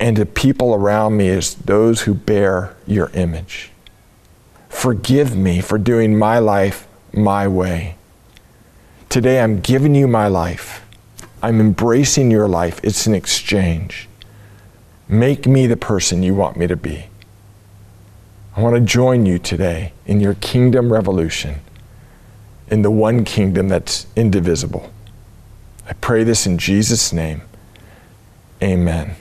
and 0.00 0.16
to 0.16 0.24
people 0.24 0.74
around 0.74 1.18
me 1.18 1.28
as 1.28 1.54
those 1.54 2.02
who 2.02 2.14
bear 2.14 2.74
your 2.86 3.10
image. 3.10 3.70
Forgive 4.70 5.36
me 5.36 5.60
for 5.60 5.76
doing 5.78 6.18
my 6.18 6.38
life 6.38 6.88
my 7.12 7.46
way. 7.46 7.96
Today 9.10 9.40
I'm 9.40 9.60
giving 9.60 9.94
you 9.94 10.08
my 10.08 10.26
life. 10.26 10.86
I'm 11.42 11.60
embracing 11.60 12.30
your 12.30 12.48
life. 12.48 12.80
It's 12.82 13.06
an 13.06 13.14
exchange. 13.14 14.08
Make 15.06 15.46
me 15.46 15.66
the 15.66 15.76
person 15.76 16.22
you 16.22 16.34
want 16.34 16.56
me 16.56 16.66
to 16.66 16.76
be. 16.76 17.06
I 18.56 18.62
want 18.62 18.76
to 18.76 18.80
join 18.80 19.26
you 19.26 19.38
today 19.38 19.92
in 20.06 20.20
your 20.20 20.34
kingdom 20.34 20.92
revolution, 20.92 21.60
in 22.68 22.82
the 22.82 22.90
one 22.90 23.24
kingdom 23.24 23.68
that's 23.68 24.06
indivisible. 24.16 24.90
I 25.86 25.92
pray 25.94 26.24
this 26.24 26.46
in 26.46 26.56
Jesus' 26.56 27.12
name. 27.12 27.42
Amen. 28.62 29.16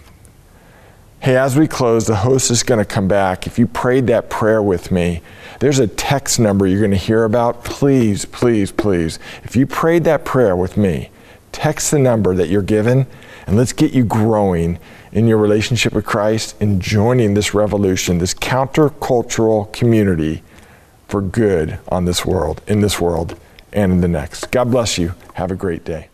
Hey, 1.22 1.36
as 1.36 1.58
we 1.58 1.68
close, 1.68 2.08
the 2.08 2.16
host 2.16 2.50
is 2.50 2.64
going 2.64 2.78
to 2.78 2.86
come 2.86 3.10
back. 3.10 3.46
If 3.46 3.60
you 3.60 3.68
prayed 3.68 4.08
that 4.08 4.30
prayer 4.30 4.64
with 4.64 4.90
me, 4.90 5.22
there's 5.60 5.80
a 5.80 5.88
text 5.88 6.40
number 6.40 6.66
you're 6.66 6.80
going 6.80 6.92
to 6.92 6.98
hear 6.98 7.26
about. 7.26 7.66
Please, 7.66 8.24
please, 8.24 8.72
please, 8.72 9.20
if 9.44 9.54
you 9.54 9.68
prayed 9.68 10.06
that 10.06 10.24
prayer 10.24 10.56
with 10.56 10.78
me, 10.78 11.10
text 11.52 11.92
the 11.92 12.00
number 12.00 12.34
that 12.36 12.48
you're 12.48 12.62
given 12.62 13.06
and 13.46 13.58
let's 13.58 13.74
get 13.74 13.92
you 13.92 14.06
growing 14.06 14.80
in 15.12 15.28
your 15.28 15.40
relationship 15.40 15.92
with 15.92 16.06
Christ 16.06 16.56
and 16.62 16.82
joining 16.82 17.34
this 17.34 17.54
revolution, 17.54 18.20
this 18.20 18.34
countercultural 18.34 19.74
community 19.74 20.42
for 21.10 21.22
good 21.22 21.80
on 21.90 22.06
this 22.06 22.26
world, 22.26 22.62
in 22.66 22.80
this 22.80 23.02
world, 23.02 23.38
and 23.74 23.92
in 23.92 24.02
the 24.02 24.08
next. 24.08 24.52
God 24.52 24.72
bless 24.72 24.98
you. 24.98 25.16
Have 25.34 25.52
a 25.52 25.56
great 25.56 25.84
day. 25.84 26.09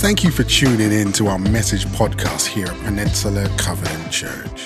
Thank 0.00 0.24
you 0.24 0.30
for 0.30 0.44
tuning 0.44 0.92
in 0.92 1.12
to 1.12 1.26
our 1.26 1.38
message 1.38 1.84
podcast 1.84 2.46
here 2.46 2.68
at 2.68 2.84
Peninsula 2.84 3.46
Covenant 3.58 4.10
Church. 4.10 4.64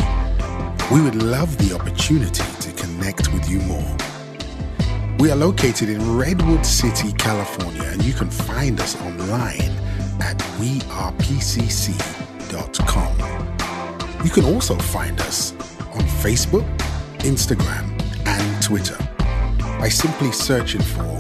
We 0.93 1.01
would 1.03 1.17
love 1.17 1.59
the 1.59 1.75
opportunity 1.75 2.45
to 2.61 2.71
connect 2.81 3.33
with 3.33 3.51
you 3.51 3.59
more. 3.63 3.97
We 5.19 5.33
are 5.33 5.37
located 5.37 5.89
in 5.89 6.17
Redwood 6.17 6.65
City, 6.65 7.13
California, 7.15 7.83
and 7.83 8.05
you 8.05 8.13
can 8.13 8.31
find 8.31 8.81
us 8.81 8.95
online 9.03 9.73
at 10.21 10.39
wearepcc.com. 10.61 11.45
You 14.25 14.31
can 14.31 14.45
also 14.45 14.77
find 14.77 15.21
us 15.23 15.51
on 15.95 16.03
Facebook, 16.23 16.65
Instagram, 17.25 18.01
and 18.25 18.63
Twitter 18.63 18.99
by 19.81 19.89
simply 19.89 20.31
searching 20.31 20.83
for 20.83 21.19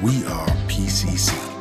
We 0.00 0.24
Are 0.26 0.46
PCC. 0.68 1.51